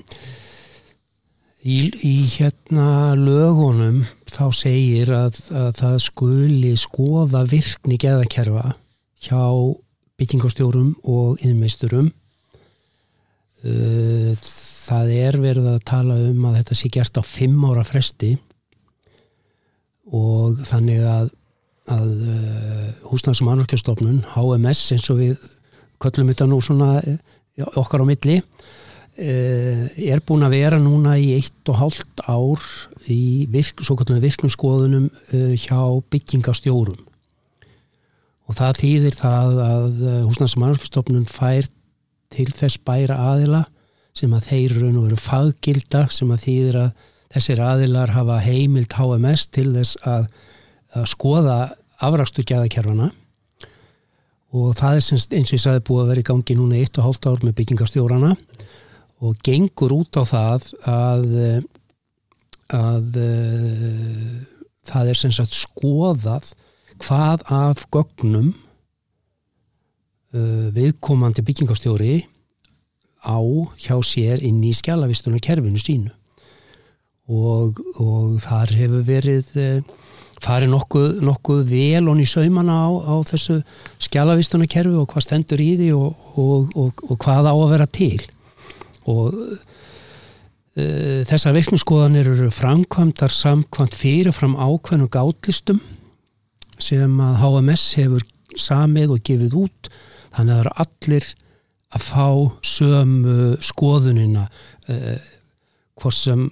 í, 1.64 1.76
í 2.04 2.14
hérna 2.36 3.14
lögunum 3.16 4.04
þá 4.28 4.44
segir 4.54 5.12
að, 5.14 5.40
að 5.54 5.70
það 5.80 5.96
skuli 6.04 6.74
skoða 6.80 7.44
virkni 7.48 7.96
geðakerfa 8.00 8.74
hjá 9.24 9.40
byggingastjórum 10.20 10.94
og 11.10 11.40
innmeisturum 11.44 12.10
uh, 13.64 14.32
það 14.84 15.14
er 15.16 15.40
verið 15.40 15.70
að 15.72 15.86
tala 15.88 16.18
um 16.28 16.44
að 16.50 16.60
þetta 16.60 16.78
sé 16.80 16.92
gert 16.92 17.16
á 17.20 17.22
fimm 17.24 17.64
ára 17.64 17.86
fresti 17.88 18.34
og 20.12 20.60
þannig 20.68 21.00
að, 21.08 21.32
að 21.96 22.10
uh, 22.28 22.88
húsnæðs- 23.08 23.40
og 23.40 23.48
mannverkjastofnun 23.48 24.24
HMS 24.34 24.80
eins 24.94 25.08
og 25.14 25.22
við 25.22 25.50
köllum 26.02 26.28
þetta 26.28 26.50
nú 26.50 26.60
svona 26.60 26.98
já, 27.00 27.64
okkar 27.72 28.04
á 28.04 28.06
milli 28.06 28.42
er 29.14 30.18
búin 30.26 30.42
að 30.42 30.56
vera 30.56 30.78
núna 30.82 31.12
í 31.22 31.36
eitt 31.36 31.53
og 31.72 31.80
hálft 31.80 32.24
ár 32.28 32.62
í 33.10 33.46
virk, 33.52 33.82
svo 33.84 33.96
kallum 33.98 34.22
virknumskoðunum 34.22 35.08
eh, 35.32 35.54
hjá 35.58 35.80
byggingastjórum. 36.12 37.00
Og 38.44 38.58
það 38.58 38.80
þýðir 38.82 39.16
það 39.16 39.60
að 39.64 40.02
húsnæðs- 40.26 40.56
og 40.56 40.62
mannverkjastofnun 40.62 41.28
fær 41.32 41.70
til 42.34 42.50
þess 42.52 42.80
bæra 42.84 43.16
aðila 43.32 43.64
sem 44.14 44.34
að 44.36 44.50
þeir 44.50 44.76
raun 44.82 44.98
og 45.00 45.06
veru 45.08 45.18
faggilda 45.18 46.04
sem 46.12 46.30
að 46.34 46.44
þýðir 46.44 46.80
að 46.82 46.90
þessir 47.34 47.62
aðilar 47.64 48.12
hafa 48.14 48.38
heimild 48.44 48.94
HMS 48.94 49.48
til 49.54 49.70
þess 49.74 49.98
að, 50.06 50.28
að 50.94 51.08
skoða 51.10 51.58
afrakstu 52.04 52.44
gæðakerfana 52.46 53.10
og 54.54 54.74
það 54.78 55.00
er 55.00 55.08
eins 55.34 55.50
og 55.50 55.56
ég 55.56 55.62
sagði 55.64 55.84
búið 55.88 56.02
að 56.04 56.10
vera 56.12 56.22
í 56.22 56.28
gangi 56.28 56.56
núna 56.58 56.78
í 56.78 56.84
eitt 56.84 56.98
og 57.00 57.08
hálft 57.08 57.26
ár 57.26 57.42
með 57.42 57.56
byggingastjórana. 57.58 58.34
og 58.34 58.83
gengur 59.46 59.94
út 59.96 60.20
á 60.20 60.22
það 60.28 60.68
að 60.90 61.24
að 62.72 63.16
uh, 63.20 64.36
það 64.88 65.10
er 65.12 65.20
sem 65.20 65.32
sagt 65.34 65.56
skoðað 65.56 66.52
hvað 67.02 67.44
af 67.52 67.84
gögnum 67.92 68.52
uh, 70.34 70.68
viðkomandi 70.74 71.44
byggingastjóri 71.44 72.24
á 73.24 73.40
hjá 73.80 73.96
sér 74.04 74.42
inn 74.44 74.62
í 74.64 74.72
skjálavistunum 74.76 75.42
kerfinu 75.42 75.80
sínu. 75.80 76.12
Og, 77.24 77.78
og 77.96 78.36
þar 78.44 78.72
hefur 78.76 79.04
verið 79.06 79.52
uh, 79.56 79.80
farið 80.44 80.74
nokkuð, 80.74 81.22
nokkuð 81.24 81.62
vel 81.70 82.10
onni 82.12 82.26
saumana 82.28 82.84
á, 82.84 82.88
á 82.92 83.14
þessu 83.24 83.62
skjálavistunum 84.04 84.68
kerfi 84.68 84.96
og 85.00 85.08
hvað 85.12 85.26
stendur 85.28 85.62
í 85.64 85.72
því 85.80 85.90
og, 85.96 86.26
og, 86.36 86.74
og, 86.76 87.04
og 87.08 87.20
hvað 87.24 87.48
á 87.48 87.54
að 87.54 87.70
vera 87.72 87.88
til 87.88 88.20
og 89.10 89.34
uh, 89.34 91.20
þessar 91.28 91.56
virkningsskoðanir 91.56 92.30
eru 92.32 92.50
framkvæmdar 92.54 93.34
samkvæmt 93.34 93.96
fyrirfram 93.98 94.56
ákveðnum 94.58 95.10
gátlistum 95.12 95.80
sem 96.82 97.20
að 97.22 97.38
HMS 97.42 97.86
hefur 98.00 98.26
samið 98.58 99.14
og 99.14 99.24
gefið 99.26 99.56
út. 99.64 99.90
Þannig 100.34 100.52
að 100.52 100.58
það 100.58 100.64
eru 100.64 100.74
allir 100.84 101.30
að 101.94 102.04
fá 102.08 102.28
sömu 102.66 103.38
skoðunina 103.62 104.48
uh, 104.90 105.30
sem 106.10 106.48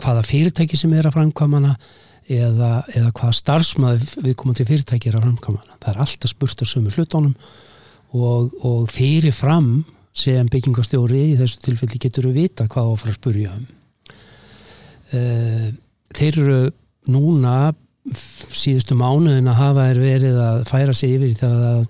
hvaða 0.00 0.22
fyrirtæki 0.24 0.78
sem 0.78 0.92
er 0.94 1.08
að 1.08 1.16
framkvæmana 1.16 1.74
eða, 2.30 2.84
eða 2.94 3.10
hvaða 3.10 3.34
starfsmaður 3.36 4.12
við 4.22 4.36
komum 4.38 4.56
til 4.56 4.66
fyrirtæki 4.68 5.10
er 5.10 5.18
að 5.18 5.26
framkvæmana 5.26 5.78
það 5.78 5.90
er 5.92 6.00
alltaf 6.04 6.32
spurt 6.32 6.62
á 6.62 6.66
sömu 6.70 6.92
hlutónum 6.94 7.34
og, 8.12 8.52
og 8.62 8.86
fyrirfram 8.92 9.82
sem 10.12 10.48
byggingastjóri 10.52 11.22
í 11.30 11.36
þessu 11.40 11.62
tilfelli 11.64 12.00
getur 12.00 12.28
við 12.28 12.44
vita 12.44 12.68
hvað 12.70 12.88
á 12.88 12.90
að 12.92 13.00
fara 13.02 13.14
að 13.14 13.18
spurja 13.20 13.54
um. 13.56 13.66
Uh, 15.12 15.68
þeir 16.16 16.38
eru 16.42 16.60
núna 17.12 17.56
síðustu 18.52 18.96
mánuðin 18.98 19.50
að 19.50 19.60
hafa 19.60 19.84
er 19.92 20.00
verið 20.02 20.40
að 20.42 20.64
færa 20.70 20.94
sig 20.96 21.14
yfir 21.16 21.36
það 21.38 21.60
að 21.68 21.84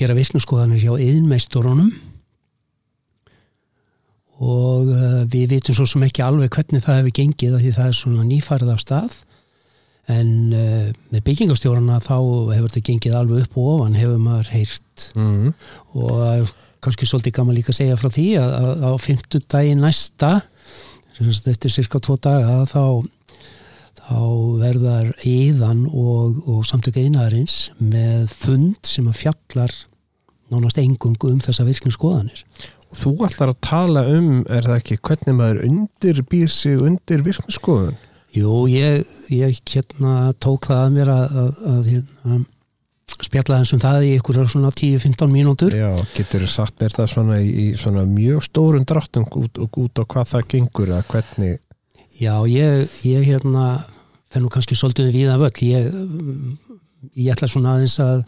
gera 0.00 0.16
virknuskoðanir 0.16 0.80
hjá 0.80 0.92
yðinmeistorunum 0.94 1.90
og 4.40 4.88
uh, 4.88 5.18
við 5.28 5.56
vitum 5.56 5.76
svo 5.76 5.86
sem 5.88 6.06
ekki 6.06 6.24
alveg 6.24 6.54
hvernig 6.54 6.84
það 6.84 7.02
hefur 7.02 7.16
gengið 7.18 7.58
því 7.58 7.74
það 7.76 7.90
er 7.90 7.98
svona 7.98 8.24
nýfarið 8.24 8.72
af 8.72 8.80
stað. 8.80 9.18
En 10.10 10.30
uh, 10.56 10.86
með 11.12 11.24
byggingastjórana 11.26 11.98
þá 12.00 12.16
hefur 12.54 12.70
þetta 12.70 12.86
gengið 12.88 13.18
alveg 13.18 13.44
upp 13.44 13.58
og 13.60 13.68
ofan 13.74 13.98
hefur 14.00 14.22
maður 14.22 14.52
heyrt. 14.54 15.10
Mm. 15.18 15.52
og 15.98 16.16
uh, 16.24 16.54
kannski 16.84 17.08
svolítið 17.08 17.36
gaman 17.38 17.56
líka 17.58 17.74
að 17.74 17.80
segja 17.80 18.00
frá 18.00 18.10
því 18.12 18.26
að, 18.40 18.54
að 18.58 18.84
á 18.84 18.92
50 19.06 19.48
dagi 19.54 19.78
næsta 19.78 20.32
eftir 21.20 21.72
cirka 21.72 22.00
tvo 22.00 22.16
daga 22.16 22.62
þá 22.68 23.02
þá 24.10 24.20
verðar 24.58 25.12
Íðan 25.26 25.84
og, 25.86 26.40
og 26.48 26.64
samtöku 26.66 27.04
einaðarins 27.04 27.70
með 27.78 28.30
fund 28.32 28.80
sem 28.88 29.06
að 29.10 29.20
fjallar 29.20 29.74
nánast 30.50 30.80
engungu 30.82 31.30
um 31.30 31.40
þessa 31.42 31.66
virkni 31.68 31.92
skoðanir. 31.94 32.42
Þú 32.90 33.12
ætlar 33.28 33.52
að 33.52 33.60
tala 33.62 34.02
um, 34.10 34.40
er 34.50 34.66
það 34.66 34.80
ekki, 34.80 34.96
hvernig 35.06 35.36
maður 35.38 35.60
undirbýr 35.68 36.50
sig 36.50 36.80
undir 36.82 37.22
virkniskoðun? 37.22 37.98
Jú, 38.34 38.64
ég, 38.70 39.04
ég 39.30 39.60
hérna 39.70 40.32
tók 40.42 40.66
það 40.70 40.82
að 40.84 40.96
mér 40.96 41.12
að, 41.14 41.38
að, 41.38 41.92
að 42.26 42.42
hérna, 43.20 43.28
spjalla 43.28 43.58
eins 43.60 43.72
um 43.74 43.80
það 43.80 44.04
í 44.06 44.10
ykkur 44.18 44.40
svona 44.48 44.70
10-15 44.72 45.30
mínútur. 45.30 45.74
Já, 45.74 45.90
getur 46.14 46.44
þú 46.44 46.50
sagt 46.50 46.80
mér 46.80 46.94
það 46.96 47.10
svona 47.12 47.40
í, 47.40 47.48
í 47.50 47.66
svona 47.76 48.04
mjög 48.08 48.44
stórun 48.46 48.86
dráttum 48.88 49.26
út, 49.26 49.58
út 49.58 50.00
á 50.00 50.04
hvað 50.04 50.30
það 50.34 50.46
gengur 50.48 50.92
að 50.96 51.06
hvernig? 51.10 51.60
Já, 52.20 52.34
ég, 52.48 52.88
ég 53.04 53.24
hérna 53.24 53.84
fennu 54.30 54.50
kannski 54.52 54.76
svolítið 54.76 55.12
við 55.14 55.30
það 55.30 55.42
völd. 55.44 55.62
Ég, 55.64 55.90
ég 57.16 57.32
ætla 57.34 57.48
svona 57.48 57.74
aðeins 57.76 57.98
að 58.02 58.24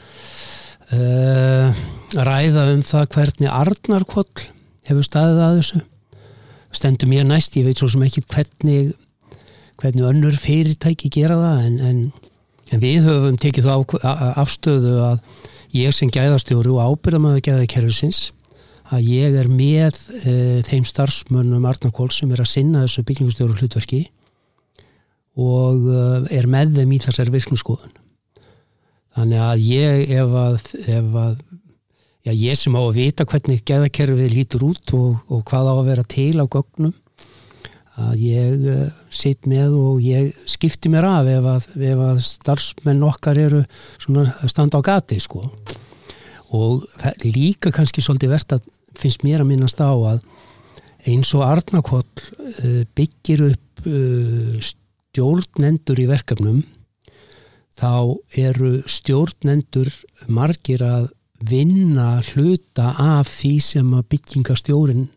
uh, 0.97 1.85
ræða 2.17 2.67
um 2.73 2.83
það 2.83 3.09
hvernig 3.17 3.53
Arnarkoll 3.53 4.49
hefur 4.89 5.07
staðið 5.07 5.47
að 5.47 5.57
þessu. 5.61 5.87
Stendur 6.73 7.11
mér 7.11 7.27
næst, 7.29 7.57
ég 7.61 7.67
veit 7.69 7.79
svo 7.81 7.91
sem 7.93 8.03
ekki 8.07 8.25
hvernig 8.33 8.95
hvernig 9.83 10.07
önnur 10.07 10.37
fyrirtæki 10.39 11.11
gera 11.11 11.37
það 11.41 11.65
en, 11.67 11.79
en, 11.83 12.03
en 12.73 12.83
við 12.83 13.07
höfum 13.07 13.39
tekið 13.41 13.69
þá 13.69 13.75
afstöðu 14.41 14.95
að 15.05 15.43
ég 15.77 15.95
sem 15.97 16.11
gæðastjóru 16.13 16.77
og 16.77 16.93
ábyrðamöðu 16.93 17.45
gæðakerfisins 17.47 18.31
að 18.93 19.09
ég 19.09 19.39
er 19.41 19.49
með 19.49 19.99
e, 20.25 20.35
þeim 20.67 20.85
starfsmönnum 20.89 21.65
Arnarkól 21.69 22.11
sem 22.13 22.33
er 22.35 22.43
að 22.45 22.51
sinna 22.53 22.85
þessu 22.85 23.05
byggingustjóru 23.09 23.57
hlutverki 23.57 24.03
og 25.41 25.87
e, 25.89 26.05
er 26.37 26.49
með 26.51 26.77
þeim 26.81 26.97
í 26.97 27.01
þessari 27.05 27.35
virkningsskoðun 27.37 27.95
þannig 29.17 29.45
að 29.47 29.65
ég 29.69 30.13
ef 30.19 30.37
að, 30.43 30.59
ef 30.83 31.17
að 31.23 31.37
já, 32.27 32.33
ég 32.33 32.59
sem 32.59 32.77
á 32.77 32.83
að 32.83 32.99
vita 32.99 33.29
hvernig 33.29 33.65
gæðakerfið 33.69 34.37
lítur 34.37 34.67
út 34.69 34.97
og, 34.97 35.23
og 35.33 35.45
hvað 35.49 35.73
á 35.73 35.75
að 35.75 35.89
vera 35.89 36.09
til 36.17 36.35
á 36.41 36.45
gögnum 36.45 36.97
að 38.01 38.13
ég 38.25 38.67
uh, 38.73 38.85
sitt 39.13 39.47
með 39.49 39.77
og 39.77 40.03
ég 40.05 40.33
skipti 40.49 40.91
mér 40.93 41.07
af 41.09 41.29
ef 41.29 41.49
að, 41.55 41.67
ef 41.93 42.05
að 42.09 42.21
starfsmenn 42.25 43.05
okkar 43.05 43.41
eru 43.41 43.63
standa 44.49 44.81
á 44.81 44.87
gati 44.87 45.21
sko. 45.21 45.45
Og 46.53 46.87
það 47.01 47.11
er 47.13 47.27
líka 47.37 47.73
kannski 47.73 48.05
svolítið 48.05 48.33
verðt 48.35 48.57
að 48.57 48.71
finnst 48.99 49.25
mér 49.25 49.45
að 49.45 49.51
minnast 49.53 49.81
á 49.81 49.93
að 49.93 50.23
eins 51.09 51.33
og 51.37 51.45
Arnakvoll 51.47 52.05
uh, 52.05 52.85
byggir 52.97 53.49
upp 53.51 53.89
uh, 53.89 54.61
stjórnendur 54.63 56.01
í 56.01 56.09
verkefnum 56.11 56.63
þá 57.79 58.17
eru 58.39 58.79
stjórnendur 58.91 59.91
margir 60.33 60.85
að 60.87 61.11
vinna 61.43 62.21
hluta 62.33 62.93
af 63.01 63.31
því 63.33 63.53
sem 63.65 63.95
að 63.97 64.09
byggingastjórin 64.15 65.09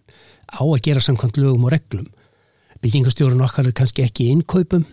á 0.50 0.64
að 0.64 0.82
gera 0.88 1.04
samkvæmt 1.04 1.38
lögum 1.42 1.68
og 1.68 1.76
reglum 1.76 2.08
byggingastjórun 2.86 3.44
okkar 3.46 3.70
er 3.70 3.76
kannski 3.76 4.06
ekki 4.06 4.30
innkaupum. 4.34 4.86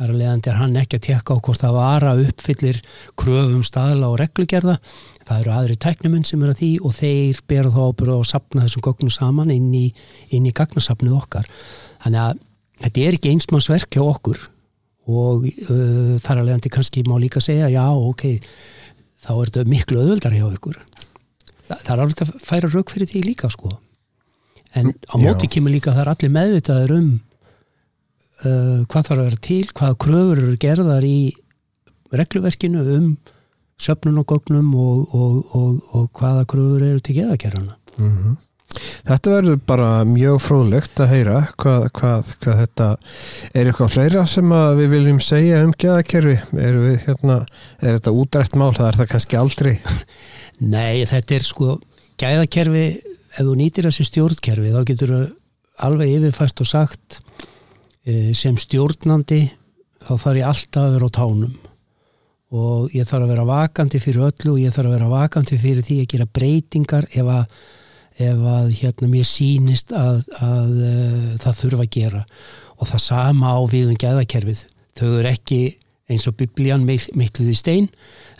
Þar 0.00 0.12
að 0.14 0.20
leiðandi 0.20 0.48
er 0.48 0.56
hann 0.56 0.76
ekki 0.80 0.96
að 0.96 1.06
tekka 1.08 1.34
á 1.36 1.42
hvort 1.44 1.60
það 1.60 1.74
vara 1.76 2.12
uppfyllir 2.22 2.78
kröfum 3.20 3.64
staðla 3.66 4.08
og 4.08 4.20
reglugerða. 4.20 4.78
Það 5.28 5.42
eru 5.42 5.52
aðri 5.54 5.76
tæknumenn 5.84 6.24
sem 6.26 6.40
eru 6.40 6.54
að 6.54 6.62
því 6.62 6.70
og 6.86 6.94
þeir 6.96 7.42
bera 7.50 7.72
þá 7.74 7.80
ábyrða 7.90 8.16
og 8.22 8.28
sapna 8.30 8.64
þessum 8.64 8.84
gögnum 8.86 9.12
saman 9.12 9.52
inn 9.52 9.68
í, 9.76 9.84
inn 10.32 10.48
í 10.48 10.54
gagnasapnið 10.56 11.18
okkar. 11.18 11.50
Þannig 12.06 12.22
að 12.22 12.40
þetta 12.86 13.04
er 13.04 13.18
ekki 13.18 13.34
einsmannsverk 13.34 13.98
hjá 13.98 14.04
okkur 14.06 14.40
og 15.10 15.46
uh, 15.50 16.16
þar 16.22 16.40
að 16.40 16.48
leiðandi 16.48 16.72
kannski 16.72 17.04
má 17.08 17.16
líka 17.20 17.42
segja 17.44 17.68
já 17.72 17.84
ok, 17.90 18.26
þá 19.24 19.30
er 19.34 19.50
þetta 19.50 19.64
miklu 19.68 20.02
öðvöldar 20.04 20.36
hjá 20.36 20.46
okkur 20.46 20.78
Þa, 21.70 21.76
það 21.76 21.92
er 21.94 22.02
alveg 22.04 22.22
að 22.24 22.30
færa 22.42 22.70
rauk 22.70 22.90
fyrir 22.90 23.06
því 23.06 23.20
líka 23.28 23.48
sko. 23.52 23.68
En 24.74 24.90
á 24.90 25.14
móti 25.22 25.46
kemur 25.50 25.70
líka 25.70 25.92
það 25.94 26.02
er 26.02 26.10
allir 26.14 26.32
meðvitaður 26.34 26.94
um 26.96 27.10
uh, 28.44 28.82
hvað 28.90 29.08
þarf 29.08 29.16
að 29.18 29.24
vera 29.24 29.42
til, 29.46 29.62
hvaða 29.74 29.98
kröfur 30.04 30.42
eru 30.44 30.58
gerðar 30.60 31.06
í 31.06 31.18
regluverkinu 32.16 32.84
um 32.96 33.10
söpnun 33.80 34.20
og 34.20 34.28
gognum 34.28 34.70
og, 34.76 35.16
og, 35.16 35.56
og, 35.56 35.96
og 35.96 36.06
hvaða 36.18 36.46
kröfur 36.50 36.84
eru 36.84 37.02
til 37.04 37.20
geðakerrana. 37.20 37.76
Mm 37.96 38.14
-hmm. 38.16 38.38
Þetta 39.08 39.32
verður 39.32 39.58
bara 39.66 39.88
mjög 40.06 40.38
fróðlegt 40.44 41.00
að 41.02 41.12
heyra 41.14 41.38
hvað, 41.58 41.86
hvað, 41.96 42.28
hvað 42.42 42.60
þetta 42.60 42.88
er 43.50 43.70
eitthvað 43.70 43.94
fleira 43.96 44.26
sem 44.30 44.52
við 44.78 44.92
viljum 44.94 45.20
segja 45.24 45.62
um 45.64 45.72
geðakerfi 45.74 46.36
er, 46.38 46.78
við, 46.84 46.98
hérna, 47.06 47.38
er 47.80 47.98
þetta 47.98 48.14
útrætt 48.22 48.54
mál, 48.60 48.70
það 48.76 48.88
er 48.88 49.00
það 49.00 49.10
kannski 49.14 49.40
aldrei 49.40 49.72
Nei, 50.74 51.02
þetta 51.10 51.34
er 51.34 51.48
sko 51.48 51.80
geðakerfi, 52.20 52.86
ef 53.34 53.42
þú 53.42 53.56
nýtir 53.58 53.88
þessi 53.88 54.06
stjórnkerfi 54.06 54.74
þá 54.76 54.80
getur 54.92 55.14
þú 55.16 55.20
alveg 55.88 56.14
yfirfært 56.18 56.62
og 56.62 56.70
sagt 56.70 57.20
sem 58.36 58.56
stjórnandi 58.56 59.42
þá 60.00 60.14
þarf 60.14 60.38
ég 60.40 60.46
alltaf 60.48 60.86
að 60.86 60.94
vera 60.96 61.10
á 61.10 61.16
tánum. 61.18 61.58
Og 62.50 62.94
ég 62.96 63.06
þarf 63.06 63.26
að 63.26 63.32
vera 63.34 63.44
vakandi 63.46 64.00
fyrir 64.02 64.26
öllu 64.26 64.54
og 64.54 64.62
ég 64.62 64.74
þarf 64.74 64.90
að 64.90 64.96
vera 64.96 65.10
vakandi 65.12 65.58
fyrir 65.60 65.86
því 65.86 65.98
að 66.02 66.08
gera 66.14 66.30
breytingar 66.38 67.06
ef 67.12 67.28
að, 67.30 67.60
ef 68.26 68.40
að 68.54 68.72
hérna, 68.80 69.10
mér 69.12 69.28
sínist 69.28 69.94
að, 69.94 70.24
að 70.42 70.72
uh, 70.80 71.28
það 71.44 71.60
þurfa 71.60 71.86
að 71.86 71.92
gera. 71.98 72.24
Og 72.80 72.90
það 72.90 73.04
sama 73.06 73.54
á 73.54 73.58
við 73.70 73.92
um 73.92 74.00
gæðakerfið. 74.02 74.64
Þau 74.98 75.06
eru 75.12 75.30
ekki 75.30 75.60
eins 76.10 76.26
og 76.26 76.34
biblían 76.40 76.82
mittluði 76.86 77.54
stein 77.54 77.88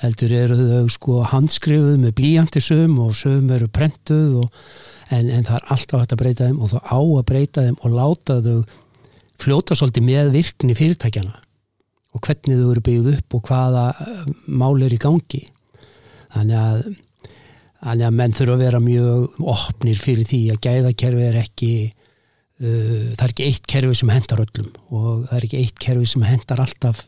heldur 0.01 0.33
eru 0.35 0.57
þau 0.59 0.90
sko 0.90 1.20
handskrifuð 1.31 2.01
með 2.03 2.16
blíjandi 2.18 2.62
sögum 2.64 2.99
og 3.05 3.14
sögum 3.14 3.53
eru 3.55 3.68
prentuð 3.70 4.40
og, 4.42 4.62
en, 5.14 5.29
en 5.31 5.46
það 5.46 5.59
er 5.61 5.68
alltaf 5.77 6.03
hægt 6.03 6.14
að 6.16 6.23
breyta 6.25 6.49
þeim 6.49 6.59
og 6.59 6.73
þá 6.73 6.79
á 6.83 6.99
að 6.99 7.27
breyta 7.31 7.66
þeim 7.68 7.79
og 7.79 7.94
láta 7.94 8.38
þau 8.42 8.57
fljóta 9.40 9.76
svolítið 9.79 10.07
með 10.07 10.33
virkni 10.35 10.76
fyrirtækjana 10.79 11.38
og 12.11 12.24
hvernig 12.26 12.59
þau 12.59 12.72
eru 12.72 12.83
byggð 12.88 13.12
upp 13.14 13.37
og 13.38 13.46
hvaða 13.46 13.85
eh, 14.03 14.26
mál 14.50 14.83
er 14.83 14.94
í 14.94 14.98
gangi. 15.00 15.44
Þannig 16.35 16.59
að, 16.59 16.83
þannig 17.85 18.07
að 18.09 18.18
menn 18.18 18.37
þurfa 18.38 18.57
að 18.57 18.64
vera 18.64 18.83
mjög 18.85 19.40
opnir 19.55 20.03
fyrir 20.03 20.29
því 20.29 20.42
að 20.53 20.61
gæðakerfi 20.66 21.26
er 21.26 21.38
ekki 21.40 21.72
uh, 22.61 23.09
það 23.16 23.24
er 23.24 23.33
ekki 23.33 23.48
eitt 23.48 23.66
kerfi 23.70 23.98
sem 23.98 24.12
hendar 24.12 24.44
öllum 24.44 24.70
og 24.90 25.24
það 25.31 25.35
er 25.38 25.48
ekki 25.48 25.62
eitt 25.64 25.83
kerfi 25.83 26.11
sem 26.12 26.26
hendar 26.29 26.62
alltaf 26.62 27.03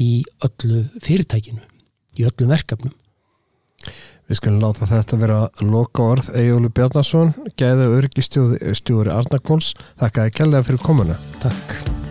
í 0.00 0.10
öllu 0.46 0.84
fyrirtækinu 1.04 1.64
í 2.16 2.26
öllum 2.28 2.52
verkefnum 2.52 2.94
Við 4.30 4.38
skulum 4.38 4.60
láta 4.62 4.88
þetta 4.88 5.18
vera 5.20 5.40
loka 5.64 6.04
orð 6.14 6.30
Egjólu 6.38 6.70
Bjarnason, 6.74 7.34
gæða 7.58 7.90
örgistjóri 7.98 9.12
Arnarkóls 9.12 9.74
Þakka 10.00 10.28
að 10.28 10.38
kella 10.38 10.62
fyrir 10.66 10.86
komuna. 10.86 11.18
Takk 11.42 12.01